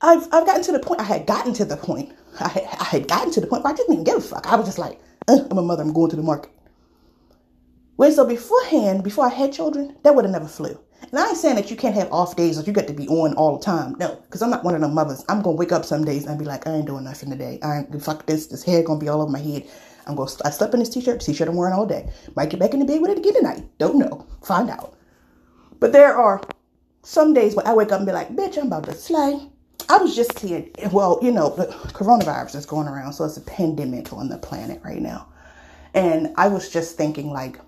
I've 0.00 0.24
I've 0.32 0.46
gotten 0.46 0.62
to 0.62 0.72
the 0.72 0.80
point 0.80 1.00
I 1.00 1.04
had 1.04 1.26
gotten 1.26 1.52
to 1.54 1.64
the 1.64 1.76
point. 1.76 2.12
I, 2.40 2.66
I 2.80 2.84
had 2.84 3.08
gotten 3.08 3.32
to 3.32 3.40
the 3.40 3.46
point 3.46 3.64
where 3.64 3.72
I 3.72 3.76
didn't 3.76 3.92
even 3.92 4.04
give 4.04 4.16
a 4.16 4.20
fuck. 4.20 4.46
I 4.46 4.56
was 4.56 4.66
just 4.66 4.78
like, 4.78 5.00
uh, 5.26 5.38
I'm 5.50 5.58
a 5.58 5.62
mother, 5.62 5.82
I'm 5.82 5.92
going 5.92 6.10
to 6.10 6.16
the 6.16 6.22
market. 6.22 6.52
Where 7.96 8.12
so 8.12 8.24
beforehand, 8.24 9.02
before 9.02 9.26
I 9.26 9.30
had 9.30 9.52
children, 9.52 9.96
that 10.04 10.14
would 10.14 10.24
have 10.24 10.32
never 10.32 10.46
flew. 10.46 10.78
And 11.00 11.18
I 11.18 11.28
ain't 11.28 11.36
saying 11.38 11.56
that 11.56 11.70
you 11.70 11.76
can't 11.76 11.94
have 11.94 12.12
off 12.12 12.36
days 12.36 12.58
or 12.58 12.62
you 12.62 12.72
got 12.72 12.86
to 12.86 12.92
be 12.92 13.08
on 13.08 13.34
all 13.34 13.56
the 13.56 13.64
time. 13.64 13.96
No, 13.98 14.16
because 14.16 14.42
I'm 14.42 14.50
not 14.50 14.64
one 14.64 14.74
of 14.74 14.80
them 14.80 14.94
mothers. 14.94 15.24
I'm 15.28 15.40
gonna 15.40 15.56
wake 15.56 15.72
up 15.72 15.84
some 15.84 16.04
days 16.04 16.26
and 16.26 16.38
be 16.38 16.44
like, 16.44 16.66
I 16.66 16.74
ain't 16.74 16.86
doing 16.86 17.04
nothing 17.04 17.30
today. 17.30 17.58
I 17.62 17.78
ain't 17.78 18.02
fuck 18.02 18.26
this. 18.26 18.46
This 18.48 18.64
hair 18.64 18.82
gonna 18.82 19.00
be 19.00 19.08
all 19.08 19.22
over 19.22 19.30
my 19.30 19.38
head. 19.38 19.66
I'm 20.06 20.16
gonna. 20.16 20.30
I 20.44 20.50
slept 20.50 20.74
in 20.74 20.80
this 20.80 20.90
t-shirt. 20.90 21.20
T-shirt 21.20 21.48
I'm 21.48 21.56
wearing 21.56 21.74
all 21.74 21.86
day. 21.86 22.10
Might 22.36 22.50
get 22.50 22.60
back 22.60 22.74
in 22.74 22.80
the 22.80 22.86
bed 22.86 23.00
with 23.00 23.10
it 23.10 23.18
again 23.18 23.34
tonight. 23.34 23.64
Don't 23.78 23.98
know. 23.98 24.26
Find 24.42 24.68
out. 24.68 24.94
But 25.80 25.92
there 25.92 26.16
are 26.16 26.42
some 27.02 27.32
days 27.32 27.54
where 27.54 27.66
I 27.66 27.72
wake 27.72 27.92
up 27.92 28.00
and 28.00 28.06
be 28.06 28.12
like, 28.12 28.34
bitch, 28.34 28.58
I'm 28.58 28.66
about 28.66 28.84
to 28.84 28.94
slay. 28.94 29.48
I 29.88 29.96
was 29.96 30.14
just 30.14 30.38
seeing, 30.38 30.70
well, 30.92 31.18
you 31.22 31.30
know, 31.30 31.54
the 31.54 31.66
coronavirus 31.94 32.56
is 32.56 32.66
going 32.66 32.88
around, 32.88 33.14
so 33.14 33.24
it's 33.24 33.38
a 33.38 33.42
pandemic 33.42 34.12
on 34.12 34.28
the 34.28 34.36
planet 34.36 34.82
right 34.84 35.00
now. 35.00 35.28
And 35.94 36.34
I 36.36 36.48
was 36.48 36.68
just 36.68 36.96
thinking, 36.98 37.30
like, 37.30 37.58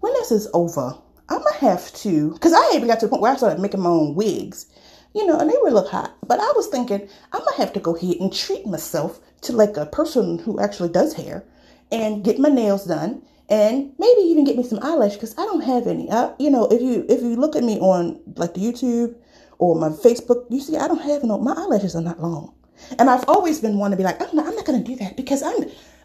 when 0.00 0.12
this 0.14 0.32
is 0.32 0.48
over, 0.52 0.98
I'm 1.28 1.38
gonna 1.38 1.56
have 1.56 1.92
to, 1.94 2.32
because 2.32 2.52
I 2.52 2.72
even 2.74 2.88
got 2.88 3.00
to 3.00 3.06
the 3.06 3.10
point 3.10 3.22
where 3.22 3.32
I 3.32 3.36
started 3.36 3.60
making 3.60 3.80
my 3.80 3.90
own 3.90 4.14
wigs, 4.14 4.66
you 5.14 5.26
know, 5.26 5.38
and 5.38 5.48
they 5.48 5.56
were 5.62 5.70
look 5.70 5.88
hot. 5.88 6.16
But 6.26 6.40
I 6.40 6.52
was 6.56 6.66
thinking, 6.66 7.08
I'm 7.32 7.40
gonna 7.44 7.56
have 7.56 7.72
to 7.74 7.80
go 7.80 7.96
ahead 7.96 8.16
and 8.20 8.32
treat 8.32 8.66
myself 8.66 9.20
to 9.42 9.52
like 9.52 9.76
a 9.76 9.86
person 9.86 10.38
who 10.38 10.60
actually 10.60 10.90
does 10.90 11.14
hair 11.14 11.44
and 11.90 12.24
get 12.24 12.38
my 12.38 12.48
nails 12.48 12.84
done 12.84 13.22
and 13.48 13.92
maybe 13.98 14.20
even 14.22 14.44
get 14.44 14.56
me 14.56 14.62
some 14.64 14.78
eyelash 14.82 15.14
because 15.14 15.36
I 15.38 15.44
don't 15.44 15.62
have 15.62 15.86
any. 15.86 16.10
I, 16.10 16.32
you 16.38 16.50
know, 16.50 16.66
if 16.66 16.80
you 16.80 17.04
if 17.08 17.22
you 17.22 17.36
look 17.36 17.56
at 17.56 17.64
me 17.64 17.78
on 17.78 18.20
like 18.36 18.54
the 18.54 18.60
YouTube 18.60 19.16
or 19.58 19.76
my 19.76 19.90
Facebook, 19.90 20.46
you 20.50 20.60
see 20.60 20.76
I 20.76 20.88
don't 20.88 21.02
have 21.02 21.24
no. 21.24 21.38
My 21.38 21.52
eyelashes 21.52 21.94
are 21.94 22.02
not 22.02 22.20
long, 22.20 22.54
and 22.98 23.10
I've 23.10 23.28
always 23.28 23.60
been 23.60 23.78
one 23.78 23.90
to 23.90 23.96
be 23.96 24.02
like, 24.02 24.20
I'm 24.20 24.34
not, 24.34 24.46
I'm 24.46 24.56
not 24.56 24.64
gonna 24.64 24.82
do 24.82 24.96
that 24.96 25.16
because 25.16 25.42
I'm, 25.42 25.60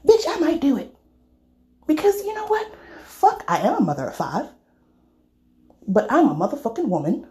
bitch, 0.06 0.26
I 0.28 0.38
might 0.40 0.60
do 0.60 0.78
it 0.78 0.94
because 1.88 2.24
you 2.24 2.34
know 2.34 2.48
what? 2.48 2.74
Fuck, 3.06 3.44
I 3.48 3.60
am 3.60 3.76
a 3.76 3.82
mother 3.82 4.08
of 4.08 4.16
five, 4.16 4.48
but 5.90 6.10
I'm 6.10 6.30
a 6.30 6.36
motherfucking 6.36 6.88
woman, 6.88 7.28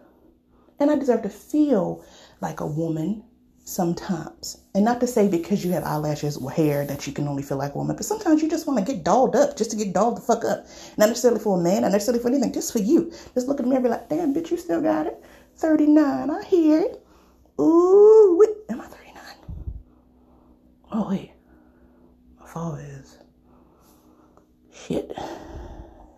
and 0.79 0.91
I 0.91 0.95
deserve 0.95 1.23
to 1.23 1.29
feel 1.29 2.03
like 2.41 2.59
a 2.59 2.67
woman 2.67 3.23
sometimes. 3.63 4.57
And 4.75 4.83
not 4.83 4.99
to 4.99 5.07
say 5.07 5.27
because 5.27 5.63
you 5.63 5.71
have 5.71 5.83
eyelashes 5.83 6.37
or 6.37 6.51
hair 6.51 6.85
that 6.85 7.07
you 7.07 7.13
can 7.13 7.27
only 7.27 7.43
feel 7.43 7.57
like 7.57 7.73
a 7.73 7.77
woman, 7.77 7.95
but 7.95 8.05
sometimes 8.05 8.41
you 8.41 8.49
just 8.49 8.67
want 8.67 8.85
to 8.85 8.93
get 8.93 9.03
dolled 9.03 9.35
up 9.35 9.57
just 9.57 9.71
to 9.71 9.77
get 9.77 9.93
dolled 9.93 10.17
the 10.17 10.21
fuck 10.21 10.43
up. 10.43 10.65
Not 10.97 11.09
necessarily 11.09 11.39
for 11.39 11.59
a 11.59 11.61
man, 11.61 11.83
not 11.83 11.91
necessarily 11.91 12.21
for 12.21 12.29
anything, 12.29 12.53
just 12.53 12.73
for 12.73 12.79
you. 12.79 13.11
Just 13.33 13.47
look 13.47 13.59
at 13.59 13.65
me 13.65 13.75
and 13.75 13.83
be 13.83 13.89
like, 13.89 14.09
damn, 14.09 14.33
bitch, 14.33 14.51
you 14.51 14.57
still 14.57 14.81
got 14.81 15.07
it. 15.07 15.23
39, 15.55 16.29
I 16.29 16.43
hear 16.43 16.81
it. 16.81 17.05
Ooh, 17.59 18.37
wait, 18.39 18.49
am 18.69 18.81
I 18.81 18.85
39? 18.85 19.23
Oh, 20.91 21.09
wait. 21.09 21.31
My 22.39 22.47
fall 22.47 22.75
is. 22.75 23.17
Shit. 24.73 25.11
I 25.17 25.21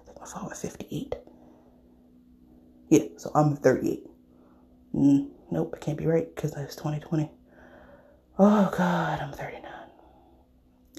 think 0.06 0.20
my 0.20 0.26
fall 0.26 0.50
is 0.50 0.62
58. 0.62 1.16
Yeah, 2.92 3.06
so 3.16 3.32
I'm 3.34 3.56
38. 3.56 4.06
Mm, 4.94 5.30
nope, 5.50 5.74
it 5.76 5.82
can't 5.82 5.98
be 5.98 6.06
right 6.06 6.28
because 6.36 6.52
that's 6.52 6.76
2020. 6.76 7.32
Oh 8.38 8.70
God, 8.78 9.22
I'm 9.22 9.32
39. 9.32 9.72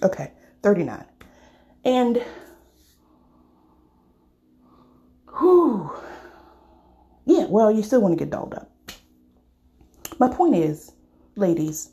Okay, 0.02 0.32
39. 0.62 1.04
And 1.84 2.24
whew. 5.38 5.92
Yeah, 7.26 7.44
well, 7.50 7.70
you 7.70 7.82
still 7.82 8.00
want 8.00 8.18
to 8.18 8.24
get 8.24 8.30
dolled 8.30 8.54
up. 8.54 8.72
My 10.18 10.28
point 10.30 10.54
is, 10.54 10.92
ladies, 11.36 11.90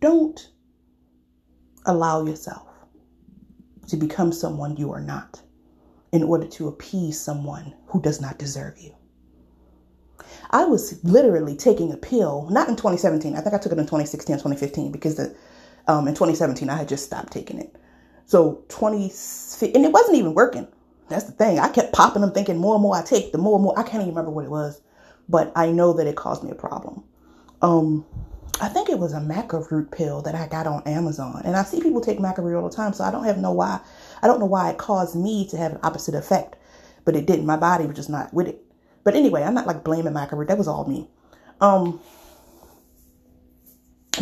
don't 0.00 0.50
allow 1.84 2.24
yourself 2.24 2.68
to 3.88 3.96
become 3.96 4.32
someone 4.32 4.76
you 4.76 4.92
are 4.92 5.00
not 5.00 5.40
in 6.14 6.22
order 6.22 6.46
to 6.46 6.68
appease 6.68 7.20
someone 7.20 7.74
who 7.88 8.00
does 8.00 8.20
not 8.20 8.38
deserve 8.38 8.78
you. 8.78 8.94
I 10.50 10.64
was 10.64 11.02
literally 11.02 11.56
taking 11.56 11.92
a 11.92 11.96
pill, 11.96 12.46
not 12.52 12.68
in 12.68 12.76
2017. 12.76 13.34
I 13.34 13.40
think 13.40 13.52
I 13.52 13.58
took 13.58 13.72
it 13.72 13.78
in 13.78 13.84
2016 13.84 14.36
or 14.36 14.38
2015 14.38 14.92
because 14.92 15.16
the, 15.16 15.34
um, 15.88 16.06
in 16.06 16.14
2017 16.14 16.70
I 16.70 16.76
had 16.76 16.88
just 16.88 17.04
stopped 17.04 17.32
taking 17.32 17.58
it. 17.58 17.74
So 18.26 18.62
20, 18.68 19.10
and 19.74 19.84
it 19.84 19.90
wasn't 19.90 20.16
even 20.16 20.34
working. 20.34 20.68
That's 21.08 21.24
the 21.24 21.32
thing. 21.32 21.58
I 21.58 21.68
kept 21.68 21.92
popping 21.92 22.22
them 22.22 22.30
thinking 22.30 22.58
more 22.58 22.76
and 22.76 22.82
more 22.82 22.94
I 22.94 23.02
take, 23.02 23.32
the 23.32 23.38
more 23.38 23.56
and 23.56 23.64
more, 23.64 23.76
I 23.76 23.82
can't 23.82 24.02
even 24.02 24.10
remember 24.10 24.30
what 24.30 24.44
it 24.44 24.52
was, 24.52 24.80
but 25.28 25.50
I 25.56 25.72
know 25.72 25.94
that 25.94 26.06
it 26.06 26.14
caused 26.14 26.44
me 26.44 26.52
a 26.52 26.54
problem. 26.54 27.02
Um, 27.60 28.06
I 28.60 28.68
think 28.68 28.88
it 28.88 28.98
was 28.98 29.12
a 29.12 29.20
maca 29.20 29.68
root 29.70 29.90
pill 29.90 30.22
that 30.22 30.34
I 30.34 30.46
got 30.46 30.66
on 30.66 30.82
Amazon. 30.86 31.42
And 31.44 31.56
I 31.56 31.64
see 31.64 31.80
people 31.80 32.00
take 32.00 32.18
maca 32.18 32.38
root 32.38 32.56
all 32.56 32.68
the 32.68 32.74
time, 32.74 32.92
so 32.92 33.02
I 33.02 33.10
don't 33.10 33.24
have 33.24 33.38
no 33.38 33.50
why. 33.50 33.80
I 34.24 34.26
don't 34.26 34.40
know 34.40 34.46
why 34.46 34.70
it 34.70 34.78
caused 34.78 35.14
me 35.14 35.46
to 35.48 35.58
have 35.58 35.72
an 35.72 35.80
opposite 35.82 36.14
effect, 36.14 36.56
but 37.04 37.14
it 37.14 37.26
didn't. 37.26 37.44
My 37.44 37.58
body 37.58 37.84
was 37.84 37.94
just 37.94 38.08
not 38.08 38.32
with 38.32 38.48
it. 38.48 38.64
But 39.04 39.14
anyway, 39.14 39.42
I'm 39.42 39.52
not 39.52 39.66
like 39.66 39.84
blaming 39.84 40.14
my 40.14 40.24
career. 40.24 40.46
That 40.46 40.56
was 40.56 40.66
all 40.66 40.86
me. 40.88 41.10
Um, 41.60 42.00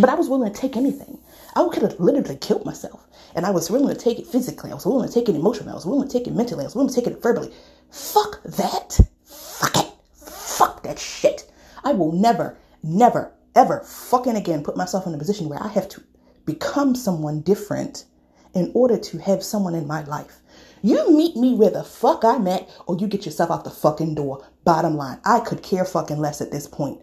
but 0.00 0.10
I 0.10 0.14
was 0.14 0.28
willing 0.28 0.52
to 0.52 0.60
take 0.60 0.76
anything. 0.76 1.18
I 1.54 1.68
could 1.72 1.82
have 1.82 2.00
literally 2.00 2.36
killed 2.36 2.64
myself. 2.64 3.06
And 3.36 3.46
I 3.46 3.50
was 3.50 3.70
willing 3.70 3.94
to 3.94 4.00
take 4.00 4.18
it 4.18 4.26
physically. 4.26 4.72
I 4.72 4.74
was 4.74 4.84
willing 4.84 5.06
to 5.08 5.14
take 5.14 5.28
it 5.28 5.36
emotionally. 5.36 5.70
I 5.70 5.76
was 5.76 5.86
willing 5.86 6.08
to 6.08 6.12
take 6.12 6.26
it 6.26 6.34
mentally. 6.34 6.62
I 6.62 6.66
was 6.66 6.74
willing 6.74 6.92
to 6.92 7.00
take 7.00 7.06
it 7.06 7.22
verbally. 7.22 7.52
Fuck 7.92 8.42
that. 8.42 8.98
Fuck 9.24 9.76
it. 9.76 9.92
Fuck 10.16 10.82
that 10.82 10.98
shit. 10.98 11.48
I 11.84 11.92
will 11.92 12.10
never, 12.10 12.58
never, 12.82 13.32
ever 13.54 13.80
fucking 13.84 14.34
again 14.34 14.64
put 14.64 14.76
myself 14.76 15.06
in 15.06 15.14
a 15.14 15.18
position 15.18 15.48
where 15.48 15.62
I 15.62 15.68
have 15.68 15.88
to 15.90 16.02
become 16.44 16.96
someone 16.96 17.42
different 17.42 18.06
in 18.54 18.70
order 18.74 18.98
to 18.98 19.18
have 19.18 19.42
someone 19.42 19.74
in 19.74 19.86
my 19.86 20.04
life. 20.04 20.40
You 20.82 21.16
meet 21.16 21.36
me 21.36 21.54
where 21.54 21.70
the 21.70 21.84
fuck 21.84 22.24
I'm 22.24 22.46
at, 22.48 22.68
or 22.86 22.96
you 22.98 23.06
get 23.06 23.24
yourself 23.24 23.50
out 23.50 23.64
the 23.64 23.70
fucking 23.70 24.16
door. 24.16 24.44
Bottom 24.64 24.96
line, 24.96 25.20
I 25.24 25.40
could 25.40 25.62
care 25.62 25.84
fucking 25.84 26.18
less 26.18 26.40
at 26.40 26.50
this 26.50 26.66
point. 26.66 27.00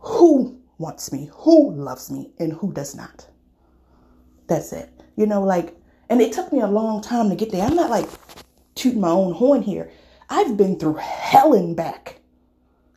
Who 0.00 0.60
wants 0.78 1.12
me, 1.12 1.30
who 1.32 1.72
loves 1.72 2.10
me, 2.10 2.32
and 2.38 2.52
who 2.52 2.72
does 2.72 2.94
not? 2.94 3.26
That's 4.48 4.72
it. 4.72 4.90
You 5.16 5.26
know, 5.26 5.42
like, 5.42 5.76
and 6.08 6.20
it 6.20 6.32
took 6.32 6.52
me 6.52 6.60
a 6.60 6.66
long 6.66 7.00
time 7.00 7.28
to 7.30 7.36
get 7.36 7.52
there. 7.52 7.64
I'm 7.64 7.76
not 7.76 7.90
like 7.90 8.08
tooting 8.74 9.00
my 9.00 9.10
own 9.10 9.34
horn 9.34 9.62
here. 9.62 9.90
I've 10.30 10.56
been 10.56 10.78
through 10.78 10.94
hell 10.94 11.54
and 11.54 11.76
back. 11.76 12.20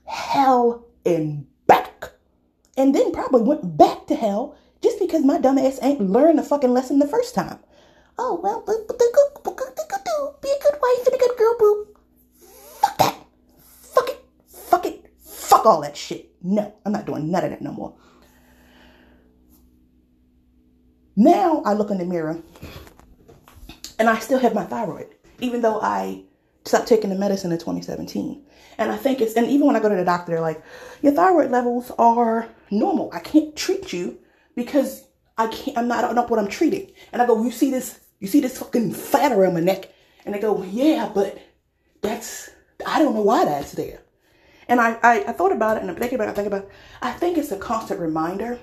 Hell 0.05 0.85
and 1.05 1.45
back. 1.67 2.11
And 2.77 2.95
then 2.95 3.11
probably 3.11 3.41
went 3.41 3.77
back 3.77 4.07
to 4.07 4.15
hell 4.15 4.55
just 4.81 4.99
because 4.99 5.23
my 5.23 5.37
dumb 5.37 5.57
ass 5.57 5.79
ain't 5.81 6.01
learned 6.01 6.39
the 6.39 6.43
fucking 6.43 6.73
lesson 6.73 6.99
the 6.99 7.07
first 7.07 7.35
time. 7.35 7.59
Oh, 8.17 8.39
well, 8.41 8.61
be 8.65 8.73
a 8.73 10.59
good 10.63 10.79
wife 10.81 11.05
and 11.05 11.15
a 11.15 11.17
good 11.17 11.37
girl, 11.37 11.55
boo. 11.57 11.87
Fuck 12.81 12.97
that. 12.97 13.15
Fuck 13.59 14.09
it. 14.09 14.25
Fuck 14.47 14.85
it. 14.85 15.09
Fuck 15.23 15.65
all 15.65 15.81
that 15.81 15.95
shit. 15.97 16.29
No, 16.41 16.73
I'm 16.85 16.91
not 16.91 17.05
doing 17.05 17.31
none 17.31 17.43
of 17.43 17.51
that 17.51 17.61
no 17.61 17.71
more. 17.71 17.95
Now 21.15 21.61
I 21.65 21.73
look 21.73 21.91
in 21.91 21.97
the 21.97 22.05
mirror 22.05 22.41
and 23.99 24.09
I 24.09 24.17
still 24.19 24.39
have 24.39 24.55
my 24.55 24.65
thyroid, 24.65 25.13
even 25.39 25.61
though 25.61 25.79
I 25.79 26.23
stopped 26.65 26.87
taking 26.87 27.09
the 27.09 27.15
medicine 27.15 27.51
in 27.51 27.57
2017. 27.59 28.43
And 28.77 28.91
I 28.91 28.97
think 28.97 29.21
it's, 29.21 29.35
and 29.35 29.47
even 29.47 29.67
when 29.67 29.75
I 29.75 29.79
go 29.79 29.89
to 29.89 29.95
the 29.95 30.05
doctor, 30.05 30.31
they're 30.31 30.41
like, 30.41 30.63
your 31.01 31.13
thyroid 31.13 31.51
levels 31.51 31.91
are 31.99 32.47
normal. 32.71 33.11
I 33.13 33.19
can't 33.19 33.55
treat 33.55 33.93
you 33.93 34.17
because 34.55 35.03
I 35.37 35.47
can't, 35.47 35.77
I'm 35.77 35.87
not, 35.87 36.03
I 36.03 36.13
don't 36.13 36.29
what 36.29 36.39
I'm 36.39 36.47
treating. 36.47 36.91
And 37.11 37.21
I 37.21 37.27
go, 37.27 37.43
you 37.43 37.51
see 37.51 37.71
this 37.71 37.99
you 38.21 38.27
see 38.27 38.39
this 38.39 38.59
fucking 38.59 38.93
fat 38.93 39.33
around 39.33 39.55
my 39.55 39.59
neck? 39.59 39.91
And 40.23 40.33
they 40.33 40.39
go, 40.39 40.63
yeah, 40.63 41.11
but 41.13 41.39
that's, 42.01 42.51
I 42.85 42.99
don't 42.99 43.15
know 43.15 43.23
why 43.23 43.43
that's 43.43 43.73
there. 43.73 44.01
And 44.67 44.79
I, 44.79 44.97
I, 45.01 45.23
I 45.27 45.31
thought 45.33 45.51
about 45.51 45.77
it 45.77 45.81
and 45.81 45.89
I'm 45.89 45.97
thinking 45.97 46.15
about 46.15 46.29
it, 46.29 46.31
I 46.31 46.35
think 46.35 46.47
about 46.47 46.63
it. 46.63 46.69
I 47.01 47.11
think 47.11 47.37
it's 47.37 47.51
a 47.51 47.57
constant 47.57 47.99
reminder 47.99 48.59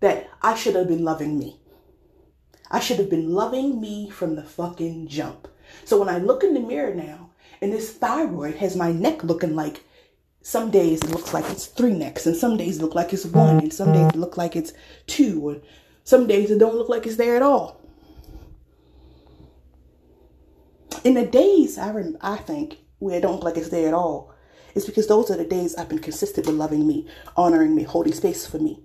that 0.00 0.28
I 0.42 0.54
should 0.54 0.76
have 0.76 0.86
been 0.86 1.02
loving 1.02 1.38
me. 1.38 1.58
I 2.70 2.78
should 2.78 2.98
have 2.98 3.08
been 3.08 3.32
loving 3.32 3.80
me 3.80 4.10
from 4.10 4.36
the 4.36 4.44
fucking 4.44 5.08
jump. 5.08 5.48
So 5.84 5.98
when 5.98 6.10
I 6.10 6.18
look 6.18 6.44
in 6.44 6.52
the 6.52 6.60
mirror 6.60 6.94
now 6.94 7.30
and 7.62 7.72
this 7.72 7.90
thyroid 7.90 8.56
has 8.56 8.76
my 8.76 8.92
neck 8.92 9.24
looking 9.24 9.56
like 9.56 9.82
some 10.48 10.70
days 10.70 11.02
it 11.02 11.10
looks 11.10 11.34
like 11.34 11.44
it's 11.50 11.66
three 11.66 11.92
necks 11.92 12.24
and 12.24 12.34
some 12.34 12.56
days 12.56 12.78
it 12.78 12.82
look 12.82 12.94
like 12.94 13.12
it's 13.12 13.26
one 13.26 13.58
and 13.58 13.72
some 13.72 13.92
days 13.92 14.08
it 14.08 14.16
look 14.16 14.38
like 14.38 14.56
it's 14.56 14.72
two 15.06 15.50
and 15.50 15.60
some 16.04 16.26
days 16.26 16.50
it 16.50 16.58
don't 16.58 16.74
look 16.74 16.88
like 16.88 17.06
it's 17.06 17.16
there 17.16 17.36
at 17.36 17.42
all. 17.42 17.78
in 21.04 21.14
the 21.14 21.26
days 21.26 21.76
I 21.76 21.90
rem- 21.90 22.16
I 22.22 22.36
think 22.36 22.78
where 22.98 23.18
it 23.18 23.20
don't 23.20 23.34
look 23.34 23.44
like 23.44 23.56
it's 23.58 23.68
there 23.68 23.88
at 23.88 23.94
all, 23.94 24.32
it's 24.74 24.86
because 24.86 25.06
those 25.06 25.30
are 25.30 25.36
the 25.36 25.44
days 25.44 25.74
I've 25.74 25.88
been 25.90 25.98
consistent 25.98 26.46
with 26.46 26.56
loving 26.56 26.86
me, 26.86 27.06
honoring 27.36 27.74
me, 27.74 27.82
holding 27.82 28.14
space 28.14 28.46
for 28.46 28.58
me, 28.58 28.82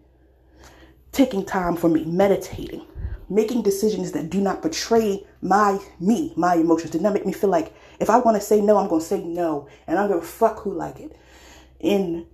taking 1.13 1.45
time 1.45 1.77
for 1.77 1.89
me, 1.89 2.03
meditating, 2.03 2.85
making 3.29 3.63
decisions 3.63 4.11
that 4.11 4.29
do 4.29 4.41
not 4.41 4.61
betray 4.61 5.25
my 5.41 5.79
me, 5.99 6.33
my 6.35 6.55
emotions, 6.55 6.91
did 6.91 7.01
not 7.01 7.13
make 7.13 7.25
me 7.25 7.33
feel 7.33 7.49
like 7.49 7.73
if 8.01 8.09
I 8.09 8.17
want 8.17 8.35
to 8.35 8.41
say 8.45 8.59
no, 8.59 8.77
I'm 8.77 8.89
going 8.89 9.01
to 9.01 9.07
say 9.07 9.23
no, 9.23 9.67
and 9.87 9.97
I'm 9.97 10.09
going 10.09 10.21
to 10.21 10.27
fuck 10.27 10.59
who 10.59 10.73
like 10.73 10.99
it. 10.99 11.15
In 11.83 12.25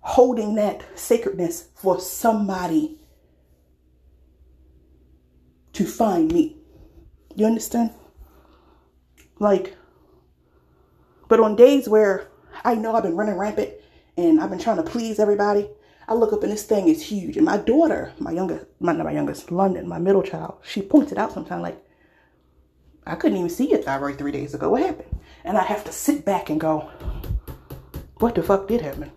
holding 0.00 0.56
that 0.56 0.84
sacredness 0.98 1.68
for 1.74 1.98
somebody 1.98 2.98
to 5.72 5.86
find 5.86 6.30
me. 6.30 6.56
You 7.34 7.46
understand? 7.46 7.90
Like, 9.38 9.76
but 11.28 11.40
on 11.40 11.56
days 11.56 11.88
where 11.88 12.28
I 12.64 12.74
know 12.74 12.94
I've 12.94 13.02
been 13.02 13.16
running 13.16 13.38
rampant 13.38 13.70
and 14.16 14.40
I've 14.40 14.50
been 14.50 14.58
trying 14.58 14.76
to 14.76 14.82
please 14.82 15.18
everybody, 15.18 15.68
I 16.06 16.14
look 16.14 16.32
up 16.32 16.42
and 16.42 16.52
this 16.52 16.64
thing 16.64 16.88
is 16.88 17.02
huge. 17.02 17.36
And 17.36 17.46
my 17.46 17.56
daughter, 17.56 18.12
my 18.18 18.30
youngest, 18.30 18.66
my, 18.80 18.92
not 18.92 19.06
my 19.06 19.12
youngest, 19.12 19.50
London, 19.50 19.88
my 19.88 19.98
middle 19.98 20.22
child, 20.22 20.58
she 20.62 20.82
points 20.82 21.12
it 21.12 21.18
out 21.18 21.32
sometimes 21.32 21.62
like, 21.62 21.82
I 23.06 23.14
couldn't 23.14 23.38
even 23.38 23.50
see 23.50 23.70
your 23.70 23.82
thyroid 23.82 24.18
three 24.18 24.32
days 24.32 24.54
ago. 24.54 24.70
What 24.70 24.82
happened? 24.82 25.20
And 25.44 25.56
I 25.56 25.62
have 25.62 25.84
to 25.84 25.92
sit 25.92 26.24
back 26.24 26.50
and 26.50 26.60
go, 26.60 26.90
what 28.18 28.34
the 28.34 28.42
fuck 28.42 28.68
did 28.68 28.80
happen? 28.80 29.12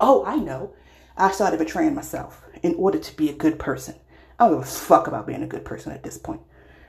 Oh, 0.00 0.24
I 0.24 0.36
know. 0.36 0.74
I 1.16 1.30
started 1.30 1.58
betraying 1.58 1.94
myself 1.94 2.44
in 2.62 2.74
order 2.74 2.98
to 2.98 3.16
be 3.16 3.28
a 3.30 3.34
good 3.34 3.58
person. 3.58 3.94
I 4.38 4.46
don't 4.46 4.58
give 4.58 4.68
a 4.68 4.70
fuck 4.70 5.06
about 5.06 5.26
being 5.26 5.42
a 5.42 5.48
good 5.48 5.64
person 5.64 5.92
at 5.92 6.02
this 6.02 6.18
point. 6.18 6.40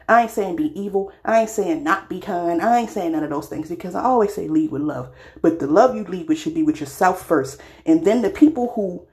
I 0.07 0.23
ain't 0.23 0.31
saying 0.31 0.55
be 0.55 0.79
evil. 0.79 1.11
I 1.23 1.41
ain't 1.41 1.49
saying 1.49 1.83
not 1.83 2.09
be 2.09 2.19
kind. 2.19 2.61
I 2.61 2.79
ain't 2.79 2.89
saying 2.89 3.11
none 3.11 3.23
of 3.23 3.29
those 3.29 3.47
things 3.47 3.69
because 3.69 3.95
I 3.95 4.03
always 4.03 4.33
say 4.33 4.47
lead 4.47 4.71
with 4.71 4.81
love. 4.81 5.13
But 5.41 5.59
the 5.59 5.67
love 5.67 5.95
you 5.95 6.03
lead 6.03 6.27
with 6.27 6.39
should 6.39 6.55
be 6.55 6.63
with 6.63 6.79
yourself 6.79 7.25
first. 7.25 7.59
And 7.85 8.05
then 8.05 8.21
the 8.21 8.29
people 8.29 8.73
who 8.73 9.07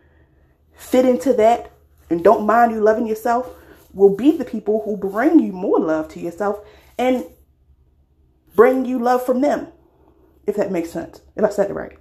fit 0.74 1.04
into 1.04 1.32
that 1.34 1.70
and 2.10 2.22
don't 2.22 2.46
mind 2.46 2.72
you 2.72 2.80
loving 2.80 3.06
yourself, 3.06 3.50
will 3.92 4.14
be 4.14 4.30
the 4.30 4.44
people 4.44 4.82
who 4.84 4.96
bring 4.96 5.38
you 5.40 5.52
more 5.52 5.80
love 5.80 6.08
to 6.08 6.20
yourself 6.20 6.60
and 6.98 7.24
bring 8.54 8.84
you 8.84 8.98
love 8.98 9.24
from 9.24 9.40
them. 9.40 9.68
If 10.46 10.56
that 10.56 10.70
makes 10.70 10.90
sense. 10.90 11.22
If 11.34 11.44
I 11.44 11.48
said 11.48 11.70
it 11.70 11.74
right. 11.74 11.98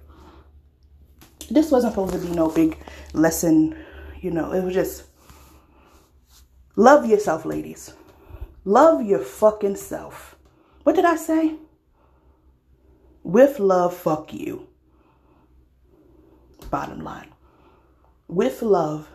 This 1.50 1.70
wasn't 1.70 1.92
supposed 1.92 2.12
to 2.14 2.18
be 2.18 2.34
no 2.34 2.48
big 2.48 2.78
lesson, 3.12 3.76
you 4.20 4.30
know, 4.30 4.52
it 4.52 4.62
was 4.62 4.74
just 4.74 5.04
love 6.74 7.06
yourself, 7.06 7.44
ladies. 7.44 7.94
Love 8.64 9.04
your 9.04 9.20
fucking 9.20 9.76
self. 9.76 10.36
What 10.82 10.96
did 10.96 11.04
I 11.04 11.16
say? 11.16 11.54
With 13.22 13.60
love, 13.60 13.96
fuck 13.96 14.32
you. 14.32 14.68
Bottom 16.70 17.04
line. 17.04 17.32
With 18.28 18.62
love, 18.62 19.08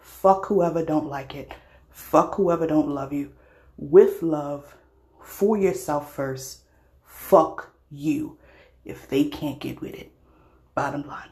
fuck 0.00 0.46
whoever 0.46 0.84
don't 0.84 1.06
like 1.06 1.34
it. 1.34 1.52
Fuck 1.90 2.34
whoever 2.34 2.66
don't 2.66 2.88
love 2.88 3.12
you. 3.12 3.32
With 3.78 4.22
love, 4.22 4.74
for 5.28 5.56
yourself 5.56 6.12
first. 6.12 6.62
Fuck 7.04 7.72
you 7.90 8.38
if 8.84 9.08
they 9.08 9.24
can't 9.24 9.60
get 9.60 9.80
with 9.80 9.94
it. 9.94 10.12
Bottom 10.74 11.06
line. 11.06 11.28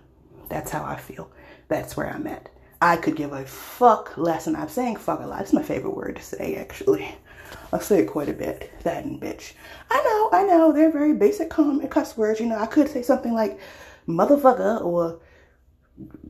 That's 0.49 0.71
how 0.71 0.85
I 0.85 0.97
feel. 0.97 1.31
That's 1.69 1.97
where 1.97 2.09
I'm 2.09 2.27
at. 2.27 2.49
I 2.81 2.97
could 2.97 3.17
give 3.17 3.33
a 3.33 3.45
fuck 3.45 4.17
less, 4.17 4.47
and 4.47 4.57
I'm 4.57 4.69
saying 4.69 4.97
fuck 4.97 5.21
a 5.21 5.27
lot. 5.27 5.41
It's 5.41 5.53
my 5.53 5.63
favorite 5.63 5.97
word 5.97 6.17
to 6.17 6.23
say, 6.23 6.57
actually. 6.57 7.15
I 7.73 7.79
say 7.79 8.01
it 8.01 8.07
quite 8.07 8.29
a 8.29 8.33
bit. 8.33 8.73
That 8.83 9.05
and 9.05 9.21
bitch. 9.21 9.53
I 9.91 10.03
know, 10.03 10.39
I 10.39 10.43
know. 10.45 10.73
They're 10.73 10.93
very 10.93 11.15
basic 11.15 11.51
common 11.51 11.87
cuss 11.89 12.17
words. 12.17 12.41
You 12.41 12.47
know, 12.47 12.59
I 12.59 12.67
could 12.67 12.89
say 12.89 13.03
something 13.03 13.33
like 13.33 13.59
motherfucker 14.07 14.83
or 14.85 15.21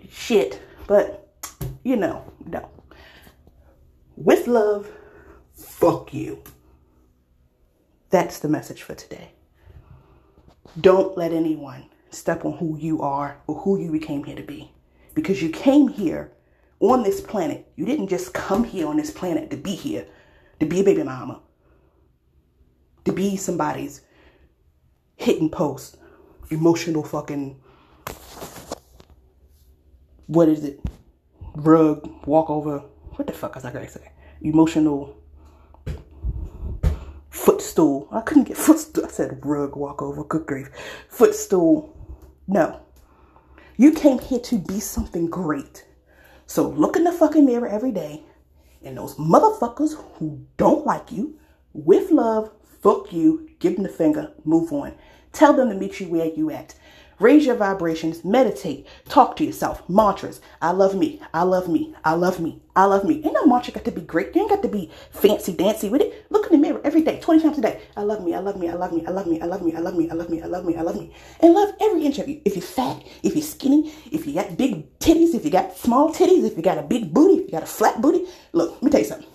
shit, 0.08 0.60
but 0.86 1.28
you 1.82 1.96
know, 1.96 2.24
no. 2.46 2.68
With 4.16 4.46
love, 4.46 4.90
fuck 5.52 6.14
you. 6.14 6.42
That's 8.10 8.38
the 8.38 8.48
message 8.48 8.82
for 8.82 8.94
today. 8.94 9.32
Don't 10.80 11.16
let 11.16 11.32
anyone 11.32 11.86
step 12.16 12.44
on 12.44 12.56
who 12.58 12.76
you 12.78 13.02
are 13.02 13.40
or 13.46 13.56
who 13.60 13.78
you 13.78 13.92
became 13.92 14.24
here 14.24 14.36
to 14.36 14.42
be. 14.42 14.72
Because 15.14 15.42
you 15.42 15.50
came 15.50 15.88
here 15.88 16.32
on 16.80 17.02
this 17.02 17.20
planet. 17.20 17.70
You 17.76 17.86
didn't 17.86 18.08
just 18.08 18.34
come 18.34 18.64
here 18.64 18.86
on 18.86 18.96
this 18.96 19.10
planet 19.10 19.50
to 19.50 19.56
be 19.56 19.74
here 19.74 20.06
to 20.60 20.66
be 20.66 20.80
a 20.80 20.84
baby 20.84 21.02
mama, 21.02 21.40
to 23.04 23.12
be 23.12 23.36
somebody's 23.36 24.02
hitting 25.16 25.50
post, 25.50 25.96
emotional 26.50 27.02
fucking, 27.02 27.60
what 30.26 30.48
is 30.48 30.64
it? 30.64 30.80
Rug, 31.54 32.08
walkover, 32.26 32.78
what 33.12 33.26
the 33.26 33.32
fuck 33.32 33.54
was 33.54 33.64
I 33.64 33.72
gonna 33.72 33.88
say? 33.88 34.12
Emotional 34.42 35.16
footstool. 37.30 38.08
I 38.10 38.20
couldn't 38.20 38.44
get 38.44 38.56
footstool. 38.56 39.06
I 39.06 39.08
said 39.08 39.38
rug, 39.44 39.76
walkover, 39.76 40.24
good 40.24 40.46
grief. 40.46 40.70
Footstool. 41.08 41.92
No. 42.46 42.80
You 43.76 43.92
came 43.92 44.18
here 44.18 44.40
to 44.40 44.58
be 44.58 44.80
something 44.80 45.28
great. 45.28 45.84
So 46.46 46.68
look 46.68 46.96
in 46.96 47.04
the 47.04 47.12
fucking 47.12 47.44
mirror 47.44 47.66
every 47.66 47.92
day 47.92 48.22
and 48.86 48.96
those 48.96 49.16
motherfuckers 49.16 49.94
who 50.14 50.46
don't 50.56 50.86
like 50.86 51.10
you, 51.10 51.38
with 51.72 52.10
love, 52.10 52.50
fuck 52.82 53.12
you, 53.12 53.50
give 53.58 53.74
them 53.74 53.82
the 53.82 53.88
finger, 53.88 54.32
move 54.44 54.72
on. 54.72 54.94
Tell 55.32 55.52
them 55.52 55.68
to 55.68 55.74
meet 55.74 56.00
you 56.00 56.08
where 56.08 56.26
you 56.26 56.50
at. 56.50 56.74
Raise 57.18 57.46
your 57.46 57.56
vibrations, 57.56 58.24
meditate, 58.24 58.86
talk 59.08 59.36
to 59.36 59.44
yourself, 59.44 59.82
mantras. 59.88 60.40
I 60.60 60.70
love 60.70 60.94
me, 60.94 61.20
I 61.32 61.42
love 61.42 61.68
me, 61.68 61.94
I 62.04 62.12
love 62.12 62.40
me, 62.40 62.60
I 62.76 62.84
love 62.84 63.04
me. 63.04 63.22
Ain't 63.24 63.32
no 63.32 63.46
mantra 63.46 63.72
got 63.72 63.84
to 63.86 63.90
be 63.90 64.02
great. 64.02 64.34
You 64.34 64.42
ain't 64.42 64.50
got 64.50 64.62
to 64.62 64.68
be 64.68 64.90
fancy 65.10 65.54
dancy 65.54 65.88
with 65.88 66.02
it. 66.02 66.26
Look 66.30 66.46
in 66.46 66.52
the 66.52 66.58
mirror 66.58 66.75
every 66.86 67.02
day, 67.02 67.18
20 67.20 67.42
times 67.42 67.58
a 67.58 67.60
day. 67.60 67.82
I 67.96 68.02
love 68.02 68.24
me, 68.24 68.32
I 68.32 68.38
love 68.38 68.56
me, 68.56 68.68
I 68.68 68.74
love 68.74 68.92
me, 68.92 69.04
I 69.04 69.10
love 69.10 69.26
me, 69.26 69.40
I 69.40 69.46
love 69.46 69.62
me, 69.62 69.74
I 69.74 69.80
love 69.80 69.96
me, 69.98 70.08
I 70.08 70.14
love 70.14 70.30
me, 70.30 70.40
I 70.40 70.46
love 70.46 70.64
me, 70.64 70.76
I 70.76 70.82
love 70.82 70.96
me. 70.96 71.12
And 71.40 71.52
love 71.52 71.74
every 71.80 72.06
inch 72.06 72.18
of 72.18 72.28
you. 72.28 72.40
If 72.44 72.54
you're 72.54 72.62
fat, 72.62 73.02
if 73.24 73.34
you're 73.34 73.44
skinny, 73.44 73.92
if 74.12 74.24
you 74.26 74.34
got 74.34 74.56
big 74.56 74.98
titties, 75.00 75.34
if 75.34 75.44
you 75.44 75.50
got 75.50 75.76
small 75.76 76.14
titties, 76.14 76.46
if 76.46 76.56
you 76.56 76.62
got 76.62 76.78
a 76.78 76.82
big 76.82 77.12
booty, 77.12 77.42
if 77.42 77.46
you 77.46 77.50
got 77.50 77.64
a 77.64 77.66
flat 77.66 78.00
booty. 78.00 78.24
Look, 78.52 78.74
let 78.74 78.82
me 78.84 78.90
tell 78.90 79.00
you 79.00 79.06
something. 79.06 79.28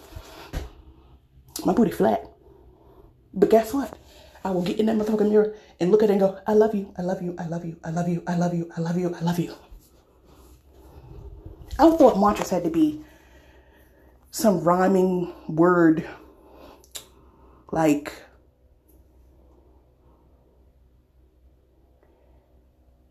My 1.66 1.74
booty 1.74 1.92
flat. 1.92 2.24
But 3.34 3.50
guess 3.50 3.74
what? 3.74 3.98
I 4.44 4.52
will 4.52 4.64
get 4.64 4.80
in 4.80 4.86
that 4.88 4.96
motherfucking 4.96 5.30
mirror 5.30 5.54
and 5.80 5.92
look 5.92 6.02
at 6.02 6.10
it 6.10 6.14
and 6.14 6.22
go, 6.22 6.40
I 6.48 6.54
love 6.54 6.74
you, 6.74 6.92
I 6.98 7.02
love 7.02 7.22
you, 7.22 7.36
I 7.38 7.46
love 7.48 7.66
you, 7.66 7.78
I 7.84 7.92
love 7.92 8.08
you, 8.08 8.24
I 8.26 8.36
love 8.36 8.54
you, 8.54 8.72
I 8.76 8.82
love 8.82 8.98
you, 8.98 9.14
I 9.14 9.22
love 9.22 9.40
you. 9.40 9.54
I 11.78 11.90
thought 11.92 12.20
mantras 12.20 12.50
had 12.50 12.64
to 12.64 12.70
be 12.70 13.04
some 14.32 14.64
rhyming 14.64 15.34
word 15.48 16.08
like 17.72 18.14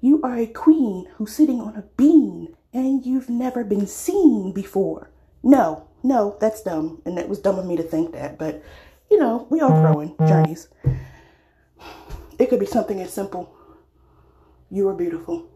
You 0.01 0.21
are 0.23 0.37
a 0.39 0.47
queen 0.47 1.09
who's 1.17 1.33
sitting 1.33 1.61
on 1.61 1.77
a 1.77 1.85
bean 1.97 2.57
and 2.73 3.05
you've 3.05 3.29
never 3.29 3.65
been 3.65 3.87
seen 3.87 4.53
before. 4.53 5.11
No, 5.43 5.89
no, 6.03 6.37
that's 6.41 6.63
dumb. 6.63 7.03
And 7.05 7.19
it 7.19 7.29
was 7.29 7.39
dumb 7.39 7.59
of 7.59 7.67
me 7.67 7.77
to 7.77 7.83
think 7.83 8.13
that. 8.13 8.39
But, 8.39 8.63
you 9.11 9.19
know, 9.19 9.47
we 9.51 9.61
all 9.61 9.81
growing 9.81 10.17
journeys. 10.27 10.69
It 12.39 12.49
could 12.49 12.61
be 12.61 12.67
something 12.67 13.01
as 13.01 13.13
simple. 13.13 13.55
You 14.71 14.89
are 14.89 14.95
beautiful. 14.95 15.47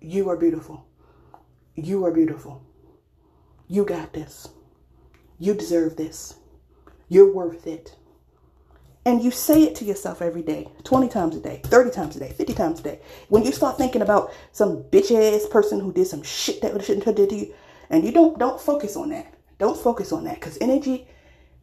You 0.00 0.28
are 0.28 0.36
beautiful. 0.36 0.86
You 1.74 2.04
are 2.04 2.12
beautiful. 2.12 2.62
You 3.66 3.84
got 3.84 4.12
this. 4.12 4.48
You 5.40 5.54
deserve 5.54 5.96
this. 5.96 6.36
You're 7.08 7.34
worth 7.34 7.66
it. 7.66 7.96
And 9.06 9.22
you 9.22 9.30
say 9.30 9.62
it 9.62 9.76
to 9.76 9.84
yourself 9.84 10.20
every 10.20 10.42
day, 10.42 10.66
20 10.82 11.08
times 11.08 11.36
a 11.36 11.40
day, 11.40 11.60
30 11.66 11.90
times 11.90 12.16
a 12.16 12.18
day, 12.18 12.32
50 12.32 12.54
times 12.54 12.80
a 12.80 12.82
day. 12.82 13.00
When 13.28 13.44
you 13.44 13.52
start 13.52 13.78
thinking 13.78 14.02
about 14.02 14.32
some 14.50 14.82
bitch 14.82 15.12
ass 15.12 15.46
person 15.48 15.78
who 15.78 15.92
did 15.92 16.08
some 16.08 16.24
shit 16.24 16.60
that 16.62 16.84
shouldn't 16.84 17.04
have 17.04 17.14
did 17.14 17.30
to 17.30 17.36
you, 17.36 17.54
and 17.88 18.04
you 18.04 18.10
don't 18.10 18.36
don't 18.36 18.60
focus 18.60 18.96
on 18.96 19.10
that. 19.10 19.32
Don't 19.58 19.78
focus 19.78 20.10
on 20.10 20.24
that 20.24 20.34
because 20.34 20.58
energy 20.60 21.06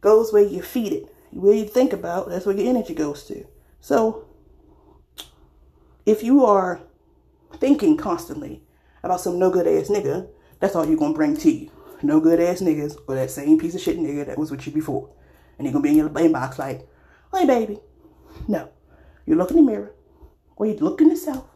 goes 0.00 0.32
where 0.32 0.42
you 0.42 0.62
feed 0.62 0.94
it. 0.94 1.14
Where 1.32 1.52
you 1.52 1.66
think 1.66 1.92
about, 1.92 2.30
that's 2.30 2.46
where 2.46 2.56
your 2.56 2.66
energy 2.66 2.94
goes 2.94 3.24
to. 3.24 3.46
So 3.82 4.24
if 6.06 6.22
you 6.22 6.46
are 6.46 6.80
thinking 7.56 7.98
constantly 7.98 8.62
about 9.02 9.20
some 9.20 9.38
no 9.38 9.50
good 9.50 9.66
ass 9.66 9.90
nigga, 9.90 10.28
that's 10.60 10.74
all 10.74 10.86
you're 10.86 10.96
gonna 10.96 11.12
bring 11.12 11.36
to 11.36 11.50
you. 11.50 11.70
No 12.02 12.20
good 12.20 12.40
ass 12.40 12.62
niggas 12.62 12.96
or 13.06 13.16
that 13.16 13.30
same 13.30 13.58
piece 13.58 13.74
of 13.74 13.82
shit 13.82 13.98
nigga 13.98 14.24
that 14.24 14.38
was 14.38 14.50
with 14.50 14.66
you 14.66 14.72
before. 14.72 15.10
And 15.58 15.66
you're 15.66 15.74
gonna 15.74 15.82
be 15.82 15.90
in 15.90 15.96
your 15.96 16.08
inbox 16.08 16.56
like, 16.58 16.88
hey 17.34 17.46
baby. 17.46 17.78
No. 18.48 18.70
You 19.26 19.36
look 19.36 19.50
in 19.50 19.56
the 19.56 19.62
mirror, 19.62 19.94
or 20.56 20.66
you 20.66 20.74
look 20.74 21.00
in 21.00 21.08
yourself, 21.08 21.46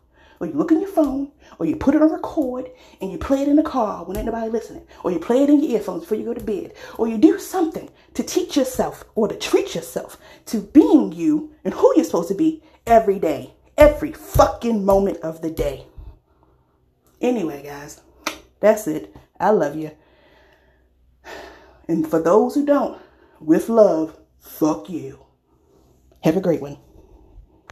or 0.40 0.46
you 0.46 0.54
look 0.54 0.70
in 0.70 0.80
your 0.80 0.90
phone, 0.90 1.32
or 1.58 1.66
you 1.66 1.76
put 1.76 1.94
it 1.94 2.02
on 2.02 2.10
record 2.10 2.70
and 3.00 3.10
you 3.10 3.18
play 3.18 3.42
it 3.42 3.48
in 3.48 3.56
the 3.56 3.62
car 3.62 4.04
when 4.04 4.16
ain't 4.16 4.26
nobody 4.26 4.50
listening, 4.50 4.86
or 5.04 5.10
you 5.10 5.18
play 5.18 5.42
it 5.42 5.50
in 5.50 5.62
your 5.62 5.78
earphones 5.78 6.02
before 6.02 6.16
you 6.16 6.24
go 6.24 6.34
to 6.34 6.42
bed, 6.42 6.72
or 6.96 7.08
you 7.08 7.18
do 7.18 7.38
something 7.38 7.90
to 8.14 8.22
teach 8.22 8.56
yourself 8.56 9.04
or 9.14 9.28
to 9.28 9.36
treat 9.36 9.74
yourself 9.74 10.16
to 10.46 10.60
being 10.60 11.12
you 11.12 11.52
and 11.64 11.74
who 11.74 11.92
you're 11.96 12.04
supposed 12.04 12.28
to 12.28 12.34
be 12.34 12.62
every 12.86 13.18
day 13.18 13.54
every 13.78 14.12
fucking 14.12 14.84
moment 14.84 15.18
of 15.18 15.40
the 15.40 15.50
day. 15.50 15.86
Anyway, 17.20 17.62
guys, 17.62 18.00
that's 18.60 18.86
it. 18.88 19.14
I 19.40 19.50
love 19.50 19.76
you. 19.76 19.92
And 21.86 22.06
for 22.06 22.20
those 22.20 22.54
who 22.54 22.66
don't, 22.66 23.00
with 23.40 23.68
love, 23.68 24.18
fuck 24.40 24.90
you. 24.90 25.20
Have 26.24 26.36
a 26.36 26.40
great 26.40 26.60
one. 26.60 26.78